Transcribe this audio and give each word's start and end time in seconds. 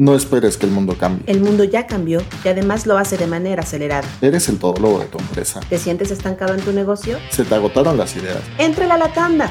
No 0.00 0.14
esperes 0.14 0.56
que 0.56 0.64
el 0.64 0.70
mundo 0.70 0.96
cambie. 0.96 1.24
El 1.26 1.40
mundo 1.40 1.64
ya 1.64 1.88
cambió 1.88 2.22
y 2.44 2.48
además 2.48 2.86
lo 2.86 2.96
hace 2.96 3.16
de 3.16 3.26
manera 3.26 3.64
acelerada. 3.64 4.06
Eres 4.20 4.48
el 4.48 4.56
todólogo 4.56 5.00
de 5.00 5.06
tu 5.06 5.18
empresa. 5.18 5.58
¿Te 5.68 5.76
sientes 5.76 6.12
estancado 6.12 6.54
en 6.54 6.60
tu 6.60 6.70
negocio? 6.72 7.18
Se 7.30 7.44
te 7.44 7.52
agotaron 7.56 7.98
las 7.98 8.14
ideas. 8.14 8.38
¡Entra 8.58 8.94
a 8.94 8.96
la 8.96 9.12
tanda! 9.12 9.50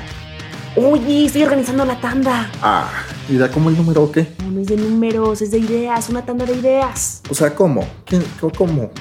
Oye, 0.77 1.25
estoy 1.25 1.43
organizando 1.43 1.83
la 1.83 1.99
tanda. 1.99 2.49
Ah, 2.61 2.89
¿y 3.27 3.35
da 3.35 3.51
como 3.51 3.69
el 3.69 3.75
número 3.75 4.03
o 4.03 4.11
qué? 4.13 4.25
No, 4.41 4.51
no 4.51 4.61
es 4.61 4.67
de 4.67 4.77
números, 4.77 5.41
es 5.41 5.51
de 5.51 5.57
ideas, 5.57 6.07
una 6.07 6.23
tanda 6.23 6.45
de 6.45 6.53
ideas. 6.53 7.23
O 7.29 7.35
sea, 7.35 7.53
¿cómo? 7.53 7.85
¿Quién, 8.05 8.23
¿Cómo? 8.57 8.91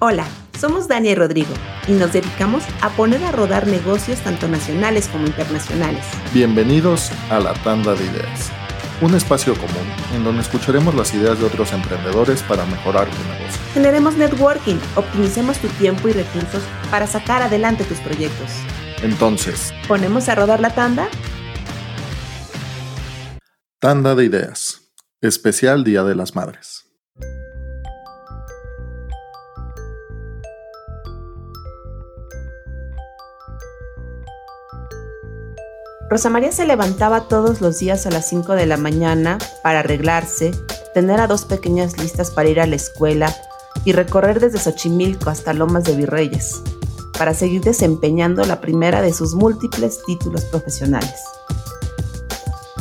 Hola, 0.00 0.26
somos 0.60 0.88
Dani 0.88 1.08
y 1.08 1.14
Rodrigo 1.14 1.54
y 1.88 1.92
nos 1.92 2.12
dedicamos 2.12 2.62
a 2.82 2.90
poner 2.90 3.24
a 3.24 3.32
rodar 3.32 3.66
negocios 3.66 4.18
tanto 4.18 4.46
nacionales 4.46 5.08
como 5.08 5.26
internacionales. 5.26 6.04
Bienvenidos 6.34 7.12
a 7.30 7.40
la 7.40 7.54
tanda 7.54 7.94
de 7.94 8.04
ideas 8.04 8.52
un 9.00 9.14
espacio 9.14 9.54
común 9.54 9.86
en 10.14 10.24
donde 10.24 10.42
escucharemos 10.42 10.94
las 10.94 11.12
ideas 11.14 11.38
de 11.38 11.46
otros 11.46 11.72
emprendedores 11.72 12.42
para 12.42 12.64
mejorar 12.66 13.08
tu 13.08 13.16
negocio. 13.28 13.60
Generemos 13.74 14.16
networking, 14.16 14.76
optimicemos 14.94 15.58
tu 15.58 15.68
tiempo 15.68 16.08
y 16.08 16.12
recursos 16.12 16.62
para 16.90 17.06
sacar 17.06 17.42
adelante 17.42 17.84
tus 17.84 17.98
proyectos. 17.98 18.50
Entonces, 19.02 19.74
¿ponemos 19.86 20.28
a 20.28 20.34
rodar 20.34 20.60
la 20.60 20.70
tanda? 20.70 21.08
Tanda 23.78 24.14
de 24.14 24.24
ideas. 24.24 24.80
Especial 25.20 25.84
Día 25.84 26.02
de 26.02 26.14
las 26.14 26.34
Madres. 26.34 26.85
Rosa 36.08 36.30
María 36.30 36.52
se 36.52 36.66
levantaba 36.66 37.22
todos 37.22 37.60
los 37.60 37.80
días 37.80 38.06
a 38.06 38.10
las 38.10 38.28
5 38.28 38.52
de 38.52 38.66
la 38.66 38.76
mañana 38.76 39.38
para 39.64 39.80
arreglarse, 39.80 40.52
tener 40.94 41.18
a 41.20 41.26
dos 41.26 41.44
pequeñas 41.44 41.98
listas 41.98 42.30
para 42.30 42.48
ir 42.48 42.60
a 42.60 42.66
la 42.66 42.76
escuela 42.76 43.34
y 43.84 43.92
recorrer 43.92 44.38
desde 44.38 44.60
Xochimilco 44.60 45.30
hasta 45.30 45.52
Lomas 45.52 45.82
de 45.82 45.96
Virreyes, 45.96 46.62
para 47.18 47.34
seguir 47.34 47.62
desempeñando 47.62 48.44
la 48.44 48.60
primera 48.60 49.02
de 49.02 49.12
sus 49.12 49.34
múltiples 49.34 50.00
títulos 50.06 50.44
profesionales. 50.44 51.24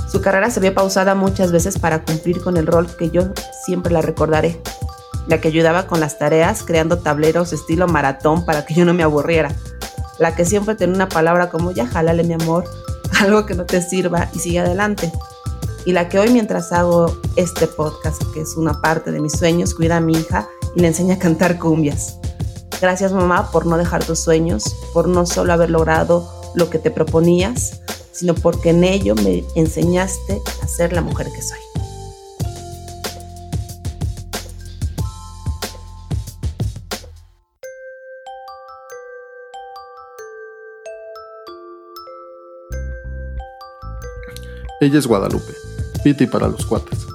Su 0.08 0.22
carrera 0.22 0.52
se 0.52 0.60
vio 0.60 0.76
pausada 0.76 1.16
muchas 1.16 1.52
veces 1.52 1.80
para 1.80 2.04
cumplir 2.04 2.42
con 2.42 2.58
el 2.58 2.68
rol 2.68 2.88
que 2.96 3.10
yo 3.10 3.24
siempre 3.66 3.92
la 3.92 4.04
recordaré, 4.04 4.62
la 5.28 5.42
que 5.42 5.48
ayudaba 5.48 5.88
con 5.88 6.00
las 6.00 6.20
tareas 6.20 6.62
creando 6.62 7.00
tableros 7.00 7.54
estilo 7.54 7.88
maratón 7.88 8.46
para 8.46 8.68
que 8.68 8.76
yo 8.76 8.86
no 8.86 8.94
me 8.94 9.02
aburriera, 9.02 9.52
la 10.20 10.36
que 10.36 10.46
siempre 10.46 10.76
tenía 10.76 10.96
una 10.96 11.10
palabra 11.10 11.50
como 11.50 11.72
ya 11.72 11.88
jalale 11.88 12.24
mi 12.24 12.34
amor, 12.34 12.66
algo 13.20 13.46
que 13.46 13.56
no 13.56 13.66
te 13.66 13.82
sirva 13.82 14.30
y 14.34 14.40
sigue 14.40 14.60
adelante. 14.60 15.12
Y 15.86 15.94
la 15.94 16.10
que 16.10 16.18
hoy 16.20 16.30
mientras 16.30 16.72
hago 16.72 17.16
este 17.36 17.68
podcast, 17.68 18.22
que 18.34 18.42
es 18.42 18.56
una 18.58 18.82
parte 18.82 19.12
de 19.12 19.20
mis 19.20 19.34
sueños, 19.34 19.76
cuida 19.76 19.98
a 19.98 20.02
mi 20.02 20.14
hija 20.14 20.48
y 20.76 20.80
le 20.80 20.88
enseña 20.88 21.16
a 21.16 21.20
cantar 21.20 21.60
cumbias. 21.60 22.18
Gracias 22.82 23.14
mamá 23.14 23.52
por 23.52 23.66
no 23.66 23.78
dejar 23.78 24.04
tus 24.04 24.20
sueños, 24.20 24.64
por 24.94 25.08
no 25.08 25.26
solo 25.26 25.54
haber 25.54 25.70
logrado 25.70 26.30
lo 26.56 26.70
que 26.70 26.80
te 26.80 26.92
proponías, 26.92 27.82
sino 28.12 28.34
porque 28.34 28.72
en 28.72 28.84
ello 28.84 29.16
me 29.16 29.44
enseñaste 29.56 30.42
a 30.62 30.68
ser 30.68 30.92
la 30.94 31.02
mujer 31.02 31.28
que 31.34 31.42
soy. 31.42 31.65
Ella 44.86 45.00
es 45.00 45.08
Guadalupe, 45.08 45.52
Piti 46.04 46.28
para 46.28 46.48
los 46.48 46.64
cuates. 46.64 47.08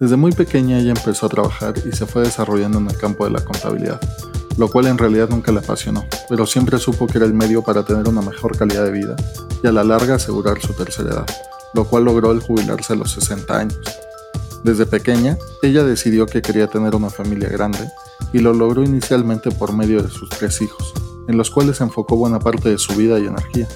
Desde 0.00 0.16
muy 0.16 0.32
pequeña 0.32 0.78
ella 0.78 0.92
empezó 0.96 1.26
a 1.26 1.28
trabajar 1.28 1.74
y 1.86 1.94
se 1.94 2.06
fue 2.06 2.22
desarrollando 2.22 2.78
en 2.78 2.86
el 2.88 2.96
campo 2.96 3.26
de 3.26 3.32
la 3.32 3.44
contabilidad, 3.44 4.00
lo 4.56 4.70
cual 4.70 4.86
en 4.86 4.96
realidad 4.96 5.28
nunca 5.28 5.52
le 5.52 5.58
apasionó, 5.58 6.06
pero 6.30 6.46
siempre 6.46 6.78
supo 6.78 7.06
que 7.06 7.18
era 7.18 7.26
el 7.26 7.34
medio 7.34 7.62
para 7.62 7.84
tener 7.84 8.08
una 8.08 8.22
mejor 8.22 8.56
calidad 8.56 8.82
de 8.82 8.92
vida 8.92 9.14
y 9.62 9.66
a 9.66 9.72
la 9.72 9.84
larga 9.84 10.14
asegurar 10.14 10.58
su 10.62 10.72
tercera 10.72 11.10
edad, 11.10 11.26
lo 11.74 11.84
cual 11.84 12.04
logró 12.04 12.32
el 12.32 12.40
jubilarse 12.40 12.94
a 12.94 12.96
los 12.96 13.12
60 13.12 13.58
años. 13.58 13.78
Desde 14.64 14.86
pequeña, 14.86 15.36
ella 15.62 15.84
decidió 15.84 16.24
que 16.24 16.40
quería 16.40 16.68
tener 16.68 16.94
una 16.94 17.10
familia 17.10 17.50
grande 17.50 17.90
y 18.32 18.38
lo 18.38 18.54
logró 18.54 18.84
inicialmente 18.84 19.50
por 19.50 19.74
medio 19.74 20.02
de 20.02 20.08
sus 20.08 20.30
tres 20.30 20.62
hijos, 20.62 20.94
en 21.28 21.36
los 21.36 21.50
cuales 21.50 21.82
enfocó 21.82 22.16
buena 22.16 22.38
parte 22.38 22.70
de 22.70 22.78
su 22.78 22.94
vida 22.94 23.18
y 23.18 23.26
energía. 23.26 23.68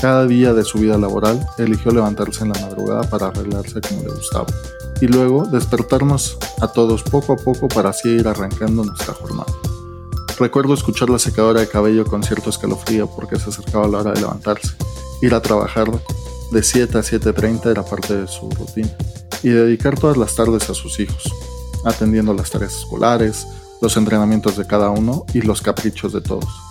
Cada 0.00 0.26
día 0.26 0.52
de 0.52 0.62
su 0.62 0.78
vida 0.78 0.98
laboral 0.98 1.44
eligió 1.58 1.90
levantarse 1.90 2.44
en 2.44 2.50
la 2.50 2.60
madrugada 2.60 3.08
para 3.08 3.28
arreglarse 3.28 3.80
como 3.80 4.02
le 4.02 4.14
gustaba 4.14 4.46
y 5.00 5.06
luego 5.06 5.46
despertarnos 5.46 6.38
a 6.60 6.68
todos 6.68 7.02
poco 7.02 7.34
a 7.34 7.36
poco 7.36 7.68
para 7.68 7.90
así 7.90 8.10
ir 8.10 8.28
arrancando 8.28 8.84
nuestra 8.84 9.14
jornada. 9.14 9.52
Recuerdo 10.38 10.74
escuchar 10.74 11.08
la 11.08 11.18
secadora 11.18 11.60
de 11.60 11.68
cabello 11.68 12.04
con 12.04 12.22
cierto 12.22 12.50
escalofrío 12.50 13.08
porque 13.08 13.38
se 13.38 13.48
acercaba 13.48 13.88
la 13.88 13.98
hora 13.98 14.12
de 14.12 14.20
levantarse. 14.20 14.74
Ir 15.22 15.34
a 15.34 15.40
trabajar 15.40 15.90
de 16.50 16.62
7 16.62 16.98
a 16.98 17.00
7.30 17.00 17.70
era 17.70 17.82
parte 17.82 18.16
de 18.16 18.28
su 18.28 18.50
rutina 18.50 18.94
y 19.42 19.48
dedicar 19.48 19.98
todas 19.98 20.16
las 20.16 20.34
tardes 20.34 20.68
a 20.68 20.74
sus 20.74 21.00
hijos, 21.00 21.32
atendiendo 21.84 22.34
las 22.34 22.50
tareas 22.50 22.76
escolares, 22.76 23.46
los 23.80 23.96
entrenamientos 23.96 24.56
de 24.56 24.66
cada 24.66 24.90
uno 24.90 25.24
y 25.32 25.40
los 25.40 25.62
caprichos 25.62 26.12
de 26.12 26.20
todos. 26.20 26.65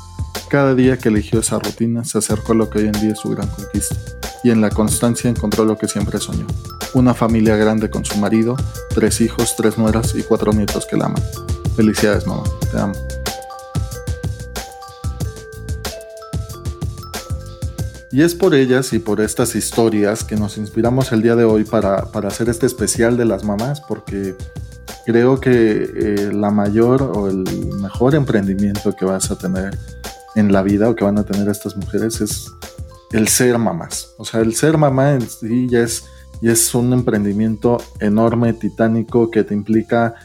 Cada 0.50 0.76
día 0.76 0.98
que 0.98 1.10
eligió 1.10 1.40
esa 1.40 1.58
rutina 1.58 2.06
se 2.06 2.20
acercó 2.20 2.54
a 2.54 2.56
lo 2.56 2.70
que 2.70 2.78
hoy 2.80 2.86
en 2.86 2.92
día 2.94 3.14
es 3.14 3.20
su 3.20 3.30
gran 3.30 3.48
conquista, 3.48 3.96
y 4.44 4.52
en 4.52 4.62
la 4.62 4.70
constancia 4.70 5.30
encontró 5.30 5.66
lo 5.66 5.78
que 5.78 5.88
siempre 5.88 6.20
soñó. 6.20 6.46
Una 6.94 7.16
familia 7.16 7.56
grande 7.56 7.90
con 7.90 8.06
su 8.06 8.18
marido, 8.18 8.56
tres 8.90 9.22
hijos, 9.22 9.56
tres 9.58 9.78
nueras 9.78 10.14
y 10.16 10.22
cuatro 10.22 10.54
nietos 10.54 10.86
que 10.86 10.98
la 10.98 11.06
aman. 11.06 11.24
Felicidades 11.76 12.28
mamá, 12.28 12.44
te 12.72 12.78
amo. 12.78 12.94
Y 18.12 18.22
es 18.22 18.36
por 18.36 18.54
ellas 18.56 18.94
y 18.94 19.00
por 19.00 19.20
estas 19.20 19.56
historias 19.56 20.24
que 20.24 20.38
nos 20.38 20.58
inspiramos 20.58 21.12
el 21.12 21.22
día 21.22 21.36
de 21.36 21.44
hoy 21.44 21.66
para, 21.66 22.08
hacer 22.26 22.48
este 22.50 22.66
especial 22.66 23.18
de 23.18 23.26
las 23.26 23.44
mamás, 23.44 23.82
porque 23.82 24.36
creo 25.06 25.42
que 25.42 25.90
eh, 25.94 26.32
la 26.32 26.52
mayor 26.52 27.02
o 27.02 27.28
el 27.28 27.44
mejor 27.82 28.16
emprendimiento 28.16 28.96
que 28.96 29.04
vas 29.04 29.32
a 29.32 29.38
tener 29.38 29.78
en 30.36 30.52
la 30.52 30.62
vida 30.62 30.90
o 30.90 30.96
que 30.96 31.04
van 31.04 31.18
a 31.18 31.26
tener 31.26 31.48
estas 31.50 31.76
mujeres 31.78 32.22
es 32.22 32.52
el 33.12 33.28
ser 33.28 33.58
mamás. 33.58 34.14
O 34.18 34.26
sea, 34.26 34.42
el 34.42 34.54
ser 34.56 34.78
mamá 34.78 35.14
en 35.14 35.22
sí 35.22 35.68
ya 35.70 35.80
es, 35.80 36.06
es 36.42 36.76
un 36.76 36.94
emprendimiento 36.94 37.78
enorme, 38.00 38.54
titánico, 38.54 39.32
que 39.32 39.44
te 39.44 39.54
implica 39.54 40.16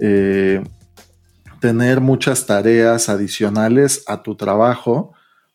eh, 0.00 0.62
tener 1.60 2.00
muchas 2.00 2.46
tareas 2.46 3.08
adicionales 3.08 4.04
a 4.06 4.22
tu 4.22 4.36
trabajo 4.36 5.12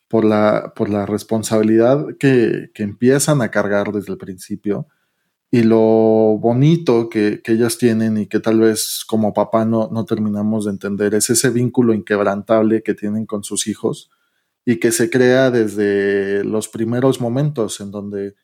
por 0.08 0.24
la, 0.24 0.72
por 0.76 0.90
la 0.90 1.06
responsabilidad 1.06 2.04
que, 2.18 2.70
que 2.74 2.82
empiezan 2.82 3.40
a 3.40 3.50
cargar 3.50 3.92
desde 3.92 4.12
el 4.12 4.18
principio 4.18 4.86
y 5.54 5.64
lo 5.64 6.38
bonito 6.40 7.10
que, 7.10 7.42
ellas 7.44 7.76
tienen 7.76 8.16
y 8.16 8.26
que 8.26 8.40
tal 8.40 8.58
vez 8.60 9.04
como 9.06 9.34
papá 9.34 9.66
no, 9.66 9.90
no 9.92 10.06
terminamos 10.06 10.64
de 10.64 10.70
entender 10.70 11.14
es 11.14 11.28
ese 11.28 11.50
vínculo 11.50 11.92
inquebrantable 11.92 12.82
que 12.82 12.94
tienen 12.94 13.26
con 13.26 13.44
sus 13.44 13.66
hijos 13.66 14.10
y 14.64 14.80
que 14.80 14.92
se 14.92 15.10
crea 15.10 15.50
desde 15.50 16.42
los 16.44 16.68
primeros 16.68 17.20
momentos 17.20 17.82
en 17.82 17.90
donde 17.90 18.34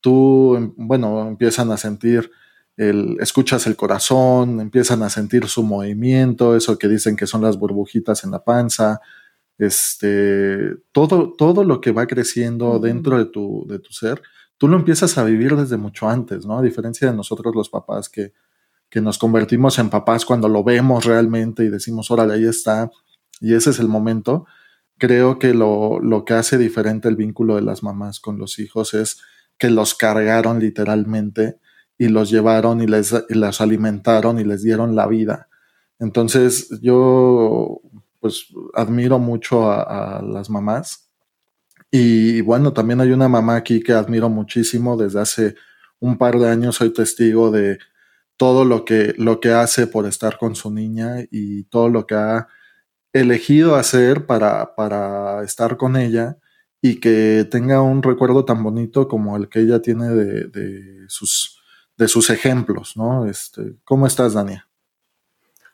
tú, 0.00 0.56
em, 0.56 0.74
bueno, 0.76 1.28
empiezan 1.28 1.70
a 1.70 1.76
sentir 1.76 2.28
el, 2.76 3.18
escuchas 3.20 3.68
el 3.68 3.76
corazón, 3.76 4.60
empiezan 4.60 5.04
a 5.04 5.10
sentir 5.10 5.46
su 5.46 5.62
movimiento, 5.62 6.56
eso 6.56 6.76
que 6.76 6.88
dicen 6.88 7.14
que 7.14 7.28
son 7.28 7.42
las 7.42 7.56
burbujitas 7.56 8.24
en 8.24 8.32
la 8.32 8.42
panza, 8.42 9.00
este, 9.58 10.74
todo, 10.92 11.34
todo 11.36 11.62
lo 11.62 11.80
que 11.80 11.92
va 11.92 12.06
creciendo 12.08 12.80
dentro 12.80 13.16
de 13.18 13.26
tu, 13.26 13.64
de 13.68 13.78
tu 13.78 13.92
ser 13.92 14.22
tú 14.58 14.68
lo 14.68 14.76
empiezas 14.76 15.16
a 15.16 15.24
vivir 15.24 15.56
desde 15.56 15.76
mucho 15.76 16.08
antes, 16.08 16.44
¿no? 16.44 16.58
A 16.58 16.62
diferencia 16.62 17.10
de 17.10 17.16
nosotros 17.16 17.54
los 17.54 17.70
papás 17.70 18.08
que, 18.08 18.34
que 18.90 19.00
nos 19.00 19.18
convertimos 19.18 19.78
en 19.78 19.88
papás 19.88 20.24
cuando 20.24 20.48
lo 20.48 20.64
vemos 20.64 21.04
realmente 21.04 21.64
y 21.64 21.68
decimos, 21.68 22.10
órale, 22.10 22.34
ahí 22.34 22.44
está, 22.44 22.90
y 23.40 23.54
ese 23.54 23.70
es 23.70 23.78
el 23.78 23.88
momento. 23.88 24.46
Creo 24.98 25.38
que 25.38 25.54
lo, 25.54 26.00
lo 26.00 26.24
que 26.24 26.34
hace 26.34 26.58
diferente 26.58 27.08
el 27.08 27.16
vínculo 27.16 27.54
de 27.54 27.62
las 27.62 27.82
mamás 27.84 28.18
con 28.18 28.38
los 28.38 28.58
hijos 28.58 28.94
es 28.94 29.20
que 29.56 29.70
los 29.70 29.94
cargaron 29.94 30.58
literalmente 30.58 31.58
y 31.96 32.08
los 32.08 32.30
llevaron 32.30 32.80
y 32.80 32.86
les 32.86 33.14
las 33.28 33.60
alimentaron 33.60 34.38
y 34.40 34.44
les 34.44 34.62
dieron 34.62 34.96
la 34.96 35.06
vida. 35.06 35.48
Entonces 36.00 36.68
yo 36.80 37.80
pues 38.20 38.46
admiro 38.74 39.20
mucho 39.20 39.70
a 39.70 40.20
las 40.22 40.50
mamás 40.50 41.07
y 41.90 42.40
bueno, 42.42 42.72
también 42.72 43.00
hay 43.00 43.12
una 43.12 43.28
mamá 43.28 43.56
aquí 43.56 43.82
que 43.82 43.92
admiro 43.92 44.28
muchísimo. 44.28 44.96
Desde 44.96 45.20
hace 45.20 45.54
un 46.00 46.18
par 46.18 46.38
de 46.38 46.48
años 46.48 46.76
soy 46.76 46.92
testigo 46.92 47.50
de 47.50 47.78
todo 48.36 48.64
lo 48.64 48.84
que, 48.84 49.14
lo 49.18 49.40
que 49.40 49.52
hace 49.52 49.86
por 49.86 50.06
estar 50.06 50.38
con 50.38 50.54
su 50.54 50.70
niña 50.70 51.24
y 51.30 51.64
todo 51.64 51.88
lo 51.88 52.06
que 52.06 52.14
ha 52.14 52.48
elegido 53.12 53.76
hacer 53.76 54.26
para, 54.26 54.74
para 54.74 55.42
estar 55.42 55.76
con 55.76 55.96
ella 55.96 56.38
y 56.80 57.00
que 57.00 57.46
tenga 57.50 57.82
un 57.82 58.02
recuerdo 58.02 58.44
tan 58.44 58.62
bonito 58.62 59.08
como 59.08 59.36
el 59.36 59.48
que 59.48 59.60
ella 59.60 59.82
tiene 59.82 60.10
de, 60.10 61.04
sus, 61.08 61.60
de 61.96 62.06
sus 62.06 62.30
ejemplos, 62.30 62.96
¿no? 62.96 63.26
Este, 63.26 63.76
¿Cómo 63.84 64.06
estás, 64.06 64.34
Dania? 64.34 64.68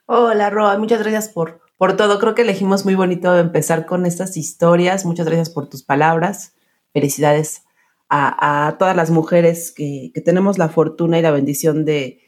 Hola, 0.06 0.48
Roa, 0.48 0.78
muchas 0.78 1.00
gracias 1.00 1.28
por, 1.28 1.60
por 1.76 1.96
todo. 1.96 2.18
Creo 2.18 2.34
que 2.34 2.42
elegimos 2.42 2.84
muy 2.84 2.94
bonito 2.94 3.36
empezar 3.38 3.86
con 3.86 4.06
estas 4.06 4.36
historias. 4.36 5.04
Muchas 5.04 5.26
gracias 5.26 5.50
por 5.50 5.68
tus 5.68 5.82
palabras. 5.82 6.54
Felicidades 6.92 7.62
a, 8.08 8.76
todas 8.78 8.94
las 8.94 9.10
mujeres 9.10 9.72
que, 9.72 10.12
tenemos 10.24 10.58
la 10.58 10.68
fortuna 10.68 11.18
y 11.18 11.22
la 11.22 11.32
bendición 11.32 11.84
de, 11.84 12.20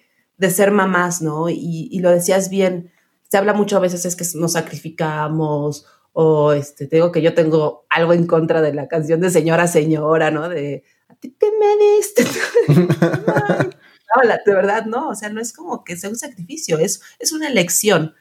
ser 0.51 0.71
mamás, 0.73 1.23
¿no? 1.23 1.49
Y, 1.49 1.99
lo 2.01 2.11
decías 2.11 2.51
bien, 2.51 2.93
se 3.31 3.37
habla 3.37 3.53
mucho 3.53 3.77
a 3.77 3.81
veces 3.81 4.05
es 4.05 4.17
que 4.17 4.25
nos 4.35 4.53
sacrificamos 4.53 5.87
o 6.13 6.53
este, 6.53 6.87
te 6.87 6.97
digo 6.97 7.13
que 7.13 7.21
yo 7.21 7.35
tengo 7.35 7.85
algo 7.91 8.15
en 8.15 8.27
contra 8.27 8.63
de 8.63 8.73
la 8.73 8.89
canción 8.89 9.21
de 9.21 9.31
Señora 9.31 9.67
Señora, 9.67 10.31
¿no? 10.31 10.49
De, 10.49 10.83
¿a 11.09 11.15
ti 11.15 11.37
qué 11.39 11.51
me 11.61 11.97
diste? 11.97 12.25
de 14.47 14.55
verdad, 14.55 14.87
no, 14.87 15.09
o 15.09 15.15
sea, 15.15 15.29
no 15.29 15.41
es 15.41 15.53
como 15.53 15.85
que 15.85 15.97
sea 15.97 16.11
un 16.11 16.17
sacrificio, 16.17 16.79
es, 16.79 17.03
es 17.19 17.33
una 17.33 17.49
elección. 17.49 18.15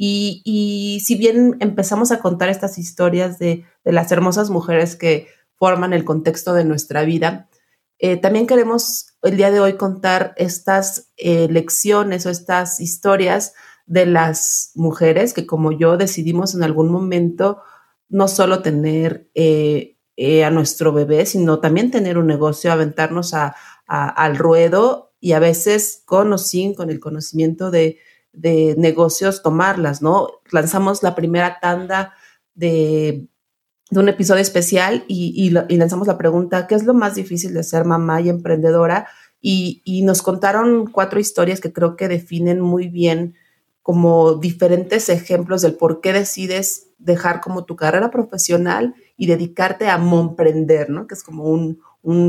Y, 0.00 1.02
si 1.04 1.16
bien 1.16 1.56
empezamos 1.58 2.12
a 2.12 2.20
contar 2.20 2.48
estas 2.48 2.78
historias 2.78 3.40
de, 3.40 3.64
las 3.84 4.12
hermosas 4.12 4.48
mujeres 4.48 4.94
que 4.94 5.26
forman 5.56 5.92
el 5.92 6.04
contexto 6.04 6.54
de 6.54 6.64
nuestra 6.64 7.02
vida. 7.02 7.48
Eh, 7.98 8.16
también 8.16 8.46
queremos 8.46 9.16
el 9.22 9.36
día 9.36 9.50
de 9.50 9.58
hoy 9.58 9.72
contar 9.72 10.34
estas 10.36 11.10
eh, 11.16 11.48
lecciones 11.50 12.26
o 12.26 12.30
estas 12.30 12.78
historias 12.78 13.54
de 13.86 14.06
las 14.06 14.70
mujeres 14.76 15.34
que 15.34 15.46
como 15.46 15.72
yo 15.72 15.96
decidimos 15.96 16.54
en 16.54 16.62
algún 16.62 16.92
momento 16.92 17.58
no 18.08 18.28
solo 18.28 18.62
tener 18.62 19.28
eh, 19.34 19.96
a 20.44 20.50
nuestro 20.50 20.92
bebé, 20.92 21.26
sino 21.26 21.58
también 21.58 21.90
tener 21.90 22.18
un 22.18 22.28
negocio, 22.28 22.70
aventarnos 22.70 23.34
al 23.34 24.36
ruedo 24.36 25.12
y 25.18 25.32
a 25.32 25.40
veces 25.40 26.02
con 26.04 26.32
o 26.32 26.38
sin, 26.38 26.74
con 26.74 26.90
el 26.90 27.00
conocimiento 27.00 27.72
de, 27.72 27.98
de 28.32 28.74
negocios, 28.78 29.42
tomarlas, 29.42 30.02
¿no? 30.02 30.28
Lanzamos 30.50 31.02
la 31.02 31.14
primera 31.14 31.58
tanda 31.60 32.14
de 32.54 33.28
de 33.90 34.00
un 34.00 34.08
episodio 34.08 34.42
especial 34.42 35.04
y, 35.08 35.50
lanzamos 35.50 36.06
la 36.06 36.18
pregunta, 36.18 36.66
¿qué 36.66 36.74
es 36.74 36.84
lo 36.84 36.94
más 36.94 37.14
difícil 37.14 37.54
de 37.54 37.62
ser 37.62 37.84
mamá 37.84 38.20
y 38.20 38.28
emprendedora? 38.28 39.08
Y, 39.40 40.02
nos 40.04 40.22
contaron 40.22 40.90
cuatro 40.90 41.20
historias 41.20 41.60
que 41.60 41.72
creo 41.72 41.96
que 41.96 42.08
definen 42.08 42.60
muy 42.60 42.88
bien 42.88 43.34
como 43.82 44.34
diferentes 44.34 45.08
ejemplos 45.08 45.62
del 45.62 45.74
por 45.74 46.02
qué 46.02 46.12
decides 46.12 46.88
dejar 46.98 47.40
como 47.40 47.64
tu 47.64 47.76
carrera 47.76 48.10
profesional 48.10 48.94
y 49.16 49.26
dedicarte 49.26 49.88
a 49.88 49.96
emprender, 49.96 50.90
¿no? 50.90 51.06
Que 51.06 51.14
es 51.14 51.22
como 51.22 51.44
un, 51.44 51.78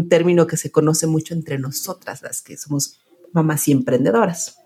término 0.09 0.47
que 0.47 0.57
se 0.57 0.71
conoce 0.71 1.07
mucho 1.07 1.33
entre 1.33 1.57
nosotras, 1.57 2.21
las 2.21 2.41
que 2.41 2.57
somos 2.57 3.01
mamás 3.33 3.67
y 3.67 3.71
emprendedoras. 3.71 4.58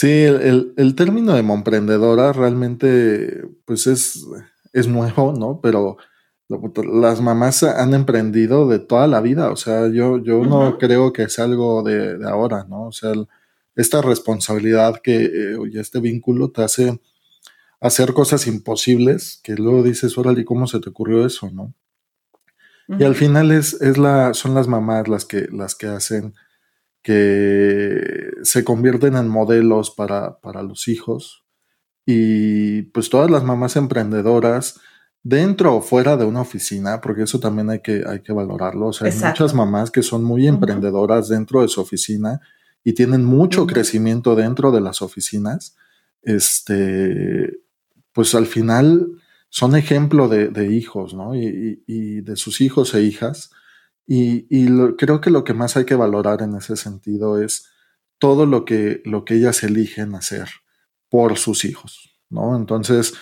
Sí, 0.00 0.06
el, 0.22 0.74
el 0.76 0.94
término 0.94 1.32
de 1.32 1.40
emprendedora 1.40 2.32
realmente, 2.32 3.42
pues 3.64 3.88
es 3.88 4.24
es 4.72 4.86
nuevo, 4.86 5.32
¿no? 5.32 5.60
Pero 5.60 5.96
las 6.48 7.20
mamás 7.20 7.64
han 7.64 7.94
emprendido 7.94 8.68
de 8.68 8.78
toda 8.78 9.08
la 9.08 9.20
vida, 9.20 9.50
o 9.50 9.56
sea, 9.56 9.88
yo, 9.88 10.22
yo 10.22 10.44
no 10.44 10.78
creo 10.78 11.12
que 11.12 11.24
es 11.24 11.40
algo 11.40 11.82
de, 11.82 12.16
ahora, 12.24 12.64
¿no? 12.68 12.86
O 12.86 12.92
sea, 12.92 13.12
esta 13.74 14.00
responsabilidad 14.00 15.00
que, 15.02 15.24
eh, 15.24 15.56
este 15.74 15.98
vínculo 15.98 16.52
te 16.52 16.62
hace 16.62 17.00
hacer 17.80 18.12
cosas 18.12 18.46
imposibles, 18.46 19.40
que 19.42 19.56
luego 19.56 19.82
dices, 19.82 20.16
órale, 20.16 20.44
¿cómo 20.44 20.68
se 20.68 20.78
te 20.78 20.90
ocurrió 20.90 21.26
eso, 21.26 21.50
no? 21.50 21.74
Y 22.86 23.02
al 23.02 23.16
final 23.16 23.50
es, 23.50 23.74
es 23.82 23.98
la, 23.98 24.32
son 24.32 24.54
las 24.54 24.68
mamás 24.68 25.08
las 25.08 25.24
que, 25.24 25.48
las 25.52 25.74
que 25.74 25.88
hacen 25.88 26.34
que 27.02 28.30
se 28.42 28.64
convierten 28.64 29.16
en 29.16 29.28
modelos 29.28 29.90
para, 29.90 30.40
para 30.40 30.62
los 30.62 30.88
hijos, 30.88 31.44
y 32.06 32.82
pues 32.82 33.10
todas 33.10 33.30
las 33.30 33.44
mamás 33.44 33.76
emprendedoras, 33.76 34.80
dentro 35.22 35.76
o 35.76 35.80
fuera 35.82 36.16
de 36.16 36.24
una 36.24 36.40
oficina, 36.40 37.00
porque 37.00 37.24
eso 37.24 37.38
también 37.38 37.68
hay 37.68 37.80
que, 37.80 38.02
hay 38.06 38.20
que 38.20 38.32
valorarlo. 38.32 38.86
O 38.86 38.92
sea, 38.92 39.08
hay 39.08 39.14
muchas 39.14 39.52
mamás 39.54 39.90
que 39.90 40.02
son 40.02 40.24
muy 40.24 40.46
emprendedoras 40.46 41.28
dentro 41.28 41.60
de 41.62 41.68
su 41.68 41.80
oficina 41.80 42.40
y 42.82 42.94
tienen 42.94 43.24
mucho 43.24 43.66
crecimiento 43.66 44.34
dentro 44.34 44.72
de 44.72 44.80
las 44.80 45.02
oficinas. 45.02 45.76
Este, 46.22 47.60
pues 48.12 48.34
al 48.34 48.46
final 48.46 49.08
son 49.50 49.76
ejemplo 49.76 50.28
de, 50.28 50.72
hijos, 50.72 51.14
¿no? 51.14 51.34
Y, 51.34 52.20
de 52.22 52.36
sus 52.36 52.60
hijos 52.60 52.94
e 52.94 53.02
hijas. 53.02 53.50
Y, 54.10 54.66
creo 54.96 55.20
que 55.20 55.28
lo 55.28 55.44
que 55.44 55.52
más 55.52 55.76
hay 55.76 55.84
que 55.84 55.94
valorar 55.94 56.40
en 56.40 56.54
ese 56.54 56.76
sentido 56.76 57.42
es 57.42 57.68
todo 58.18 58.46
lo 58.46 58.64
que, 58.64 59.02
lo 59.04 59.26
que 59.26 59.34
ellas 59.34 59.62
eligen 59.62 60.14
hacer 60.14 60.48
por 61.10 61.36
sus 61.36 61.66
hijos, 61.66 62.18
¿no? 62.30 62.56
Entonces, 62.56 63.12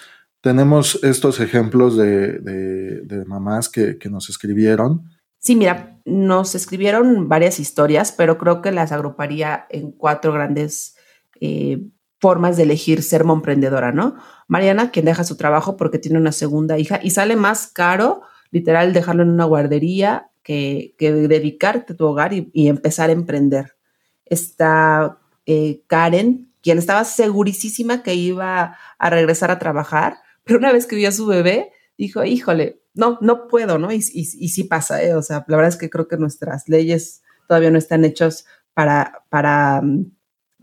tenemos 0.40 1.02
estos 1.02 1.40
ejemplos 1.40 1.96
de, 1.96 3.24
mamás 3.26 3.68
que, 3.68 3.98
nos 4.08 4.30
escribieron. 4.30 5.10
Sí, 5.38 5.56
mira, 5.56 5.98
nos 6.04 6.54
escribieron 6.54 7.28
varias 7.28 7.58
historias, 7.58 8.12
pero 8.12 8.38
creo 8.38 8.62
que 8.62 8.70
las 8.70 8.92
agruparía 8.92 9.66
en 9.70 9.90
cuatro 9.90 10.32
grandes 10.32 10.94
eh, 11.40 11.84
formas 12.20 12.56
de 12.56 12.62
elegir 12.62 13.02
ser 13.02 13.22
emprendedora, 13.22 13.90
¿no? 13.90 14.14
Mariana, 14.46 14.92
quien 14.92 15.06
deja 15.06 15.24
su 15.24 15.36
trabajo 15.36 15.76
porque 15.76 15.98
tiene 15.98 16.20
una 16.20 16.30
segunda 16.30 16.78
hija 16.78 17.00
y 17.02 17.10
sale 17.10 17.34
más 17.34 17.66
caro, 17.66 18.22
literal, 18.52 18.92
dejarlo 18.92 19.24
en 19.24 19.30
una 19.30 19.46
guardería 19.46 20.30
que, 20.46 20.94
dedicarte 21.28 21.92
a 21.92 21.96
tu 21.96 22.06
hogar 22.06 22.32
y, 22.32 22.68
empezar 22.68 23.10
a 23.10 23.12
emprender. 23.12 23.76
Está 24.24 25.18
eh, 25.44 25.82
Karen, 25.88 26.52
quien 26.62 26.78
estaba 26.78 27.04
segurísima 27.04 28.04
que 28.04 28.14
iba 28.14 28.76
a 28.98 29.10
regresar 29.10 29.50
a 29.50 29.58
trabajar, 29.58 30.18
pero 30.44 30.58
una 30.58 30.72
vez 30.72 30.86
que 30.86 30.96
vio 30.96 31.08
a 31.08 31.12
su 31.12 31.26
bebé, 31.26 31.72
dijo, 31.98 32.24
híjole, 32.24 32.80
no, 32.94 33.18
no 33.20 33.48
puedo, 33.48 33.78
¿no? 33.78 33.92
Y, 33.92 33.96
y, 33.96 34.48
sí 34.48 34.64
pasa, 34.64 35.02
¿eh? 35.02 35.14
O 35.14 35.22
sea, 35.22 35.44
la 35.48 35.56
verdad 35.56 35.72
es 35.72 35.76
que 35.76 35.90
creo 35.90 36.08
que 36.08 36.16
nuestras 36.16 36.68
leyes 36.68 37.22
todavía 37.48 37.70
no 37.70 37.78
están 37.78 38.04
hechos 38.04 38.46
para, 38.72 39.24
para, 39.28 39.82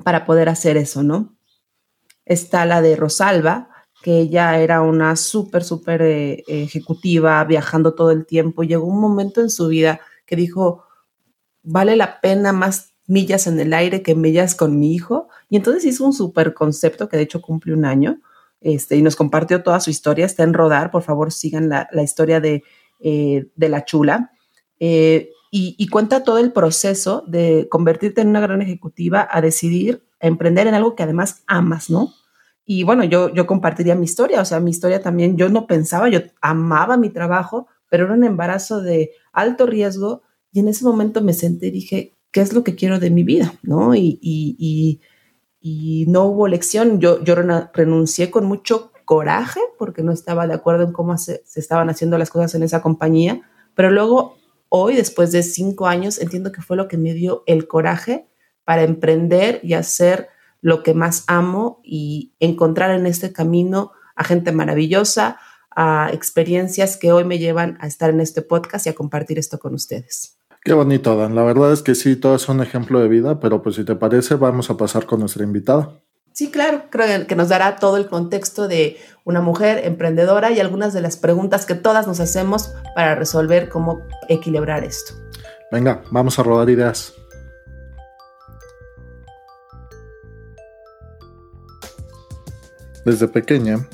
para 0.04 0.26
poder 0.26 0.50
hacer 0.50 0.78
eso, 0.78 1.04
¿no? 1.04 1.38
Está 2.26 2.66
la 2.66 2.82
de 2.82 2.96
Rosalba, 2.96 3.70
que 4.04 4.20
ella 4.20 4.60
era 4.60 4.82
una 4.82 5.16
súper, 5.16 5.64
súper 5.64 6.02
eh, 6.02 6.44
ejecutiva, 6.46 7.42
viajando 7.46 7.96
todo 7.96 8.12
el 8.12 8.26
tiempo. 8.26 8.64
Llegó 8.64 8.86
un 8.86 9.00
momento 9.00 9.40
en 9.40 9.50
su 9.50 9.70
vida 9.70 10.02
que 10.26 10.36
dijo, 10.36 10.84
vale 11.64 11.96
la 11.96 12.20
pena 12.20 12.52
más 12.52 12.94
millas 13.08 13.48
en 13.48 13.58
el 13.62 13.74
aire 13.74 14.04
que 14.04 14.14
millas 14.14 14.56
con 14.56 14.78
mi 14.78 14.94
hijo. 14.94 15.30
Y 15.50 15.56
entonces 15.56 15.86
hizo 15.86 16.06
un 16.06 16.12
super 16.12 16.54
concepto 16.54 17.08
que 17.08 17.16
de 17.16 17.24
hecho 17.24 17.42
cumple 17.42 17.74
un 17.74 17.86
año 17.86 18.20
este, 18.60 18.98
y 18.98 19.02
nos 19.02 19.16
compartió 19.16 19.64
toda 19.64 19.80
su 19.80 19.90
historia. 19.90 20.26
Está 20.26 20.44
en 20.44 20.54
rodar, 20.54 20.92
por 20.92 21.04
favor 21.04 21.32
sigan 21.32 21.70
la, 21.70 21.88
historia 22.04 22.42
de, 22.42 22.62
eh, 23.00 23.48
de, 23.56 23.70
la 23.70 23.86
chula. 23.86 24.34
Eh, 24.82 25.30
y, 25.50 25.88
cuenta 25.88 26.26
todo 26.26 26.40
el 26.40 26.52
proceso 26.52 27.24
de 27.26 27.68
convertirte 27.70 28.20
en 28.20 28.28
una 28.28 28.42
gran 28.42 28.62
ejecutiva 28.62 29.26
a 29.32 29.40
decidir 29.40 30.04
emprender 30.20 30.68
en 30.68 30.74
algo 30.74 30.96
que 30.96 31.04
además 31.04 31.44
amas, 31.48 31.90
¿no? 31.90 32.12
Y 32.66 32.84
bueno, 32.84 33.04
yo, 33.04 33.34
yo 33.34 33.46
compartiría 33.46 33.96
mi 33.96 34.06
historia, 34.06 34.42
o 34.42 34.46
sea, 34.46 34.60
mi 34.60 34.72
historia 34.72 35.02
también, 35.02 35.38
yo 35.38 35.50
no 35.50 35.68
pensaba, 35.68 36.10
yo 36.10 36.22
amaba 36.42 36.98
mi 36.98 37.10
trabajo, 37.10 37.68
pero 37.90 38.06
era 38.06 38.14
un 38.14 38.24
embarazo 38.24 38.82
de 38.82 39.12
alto 39.34 39.66
riesgo 39.66 40.22
y 40.52 40.60
en 40.60 40.68
ese 40.68 40.86
momento 40.86 41.22
me 41.22 41.34
senté 41.34 41.68
y 41.68 41.72
dije, 41.72 42.16
qué 42.32 42.42
es 42.42 42.54
lo 42.54 42.64
que 42.64 42.76
quiero 42.76 43.00
de 43.00 43.10
mi 43.10 43.24
vida, 43.24 43.54
¿no? 43.64 43.96
Y, 43.96 44.20
y, 44.22 45.00
no 46.08 46.26
hubo 46.26 46.48
lección. 46.48 47.00
Yo, 47.00 47.24
yo 47.24 47.36
renuncié 47.74 48.30
con 48.30 48.46
mucho 48.46 48.92
coraje 49.06 49.62
porque 49.78 50.04
no 50.04 50.12
estaba 50.12 50.46
de 50.48 50.54
acuerdo 50.54 50.84
en 50.84 50.92
cómo 50.92 51.18
se, 51.18 51.44
estaban 51.56 51.90
haciendo 51.90 52.18
las 52.18 52.30
cosas 52.30 52.56
en 52.56 52.64
esa 52.64 52.82
compañía, 52.82 53.42
pero 53.74 53.90
luego, 53.90 54.36
hoy, 54.70 54.96
después 54.96 55.32
de 55.32 55.42
cinco 55.44 55.88
años, 55.88 56.20
entiendo 56.20 56.52
que 56.52 56.62
fue 56.62 56.76
lo 56.76 56.88
que 56.88 56.98
me 56.98 57.14
dio 57.14 57.44
el 57.46 57.68
coraje 57.68 58.28
para 58.66 58.84
emprender 58.84 59.60
y 59.64 59.74
hacer 59.74 60.30
lo 60.64 60.82
que 60.82 60.96
más 60.96 61.26
amo 61.28 61.82
y 61.84 62.34
encontrar 62.40 62.92
en 62.92 63.06
este 63.06 63.32
camino 63.32 63.92
a 64.16 64.24
gente 64.24 64.52
maravillosa, 64.52 65.38
a 65.76 66.10
experiencias 66.14 66.98
que 66.98 67.12
hoy 67.12 67.26
me 67.26 67.38
llevan 67.38 67.78
a 67.82 67.88
estar 67.88 68.10
en 68.10 68.22
este 68.22 68.42
podcast 68.42 68.88
y 68.88 68.90
a 68.90 68.96
compartir 68.96 69.38
esto 69.38 69.60
con 69.60 69.74
ustedes. 69.76 70.40
Qué 70.64 70.72
bonito, 70.72 71.18
Dan. 71.18 71.36
La 71.36 71.44
verdad 71.44 71.74
es 71.74 71.82
que 71.82 71.96
sí, 71.96 72.16
todo 72.16 72.36
es 72.36 72.48
un 72.48 72.62
ejemplo 72.62 73.02
de 73.02 73.10
vida, 73.10 73.42
pero 73.42 73.62
pues 73.62 73.76
si 73.76 73.84
te 73.84 73.96
parece, 73.96 74.36
vamos 74.36 74.70
a 74.70 74.78
pasar 74.78 75.06
con 75.06 75.20
nuestra 75.20 75.44
invitada. 75.44 76.00
Sí, 76.32 76.50
claro, 76.50 76.84
creo 76.90 77.28
que 77.28 77.36
nos 77.36 77.50
dará 77.50 77.76
todo 77.76 77.98
el 77.98 78.08
contexto 78.08 78.70
de 78.70 78.98
una 79.26 79.42
mujer 79.42 79.82
emprendedora 79.84 80.52
y 80.52 80.62
algunas 80.62 80.94
de 80.94 81.02
las 81.02 81.18
preguntas 81.18 81.66
que 81.66 81.76
todas 81.76 82.08
nos 82.08 82.22
hacemos 82.22 82.72
para 82.96 83.16
resolver 83.16 83.68
cómo 83.68 84.00
equilibrar 84.30 84.86
esto. 84.86 85.14
Venga, 85.72 86.04
vamos 86.10 86.40
a 86.40 86.44
rodar 86.44 86.70
ideas. 86.70 87.14
Desde 93.06 93.28
pequeña, 93.28 93.86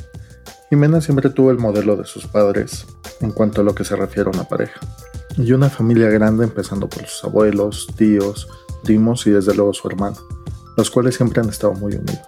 Jimena 0.70 1.01
siempre 1.01 1.30
tuvo 1.30 1.50
el 1.50 1.58
modelo 1.58 1.96
de 1.96 2.06
sus 2.06 2.28
padres 2.28 2.86
en 3.22 3.32
cuanto 3.32 3.62
a 3.62 3.63
lo 3.63 3.74
que 3.74 3.84
se 3.84 3.96
refiere 3.96 4.30
a 4.30 4.34
una 4.34 4.48
pareja 4.48 4.80
y 5.36 5.51
una 5.51 5.70
familia 5.70 6.10
grande 6.10 6.44
empezando 6.44 6.88
por 6.88 7.06
sus 7.08 7.24
abuelos, 7.24 7.88
tíos, 7.96 8.48
primos 8.84 9.25
y 9.25 9.32
desde 9.32 9.56
luego 9.56 9.74
su 9.74 9.88
hermano, 9.88 10.18
los 10.78 10.92
cuales 10.92 11.16
siempre 11.16 11.42
han 11.42 11.50
estado 11.50 11.74
muy 11.74 11.94
unidos. 11.94 12.22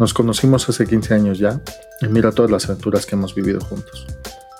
Nos 0.00 0.12
conocimos 0.12 0.68
hace 0.68 0.86
15 0.86 1.14
años 1.14 1.38
ya 1.38 1.60
y 2.00 2.08
mira 2.08 2.32
todas 2.32 2.50
las 2.50 2.64
aventuras 2.68 3.06
que 3.06 3.14
hemos 3.14 3.34
vivido 3.34 3.60
juntos. 3.60 4.06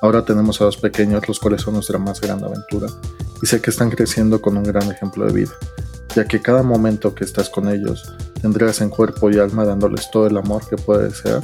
Ahora 0.03 0.25
tenemos 0.25 0.61
a 0.61 0.65
dos 0.65 0.77
pequeños, 0.77 1.27
los 1.27 1.41
cuales 1.41 1.63
son 1.63 1.75
nuestra 1.75 1.99
más 1.99 2.21
grande 2.21 2.47
aventura, 2.47 2.87
y 3.43 3.47
sé 3.47 3.61
que 3.61 3.71
están 3.71 3.91
creciendo 3.91 4.41
con 4.41 4.57
un 4.57 4.65
gran 4.65 4.91
ejemplo 4.91 5.27
de 5.27 5.33
vida, 5.33 5.53
ya 6.15 6.25
que 6.25 6.41
cada 6.41 6.63
momento 6.63 7.15
que 7.15 7.25
estás 7.25 7.49
con 7.49 7.69
ellos 7.69 8.13
tendrás 8.41 8.81
en 8.81 8.91
cuerpo 8.91 9.31
y 9.31 9.39
alma 9.39 9.65
dándoles 9.65 10.11
todo 10.11 10.27
el 10.27 10.37
amor 10.37 10.63
que 10.69 10.77
puedes 10.77 11.19
ser, 11.19 11.43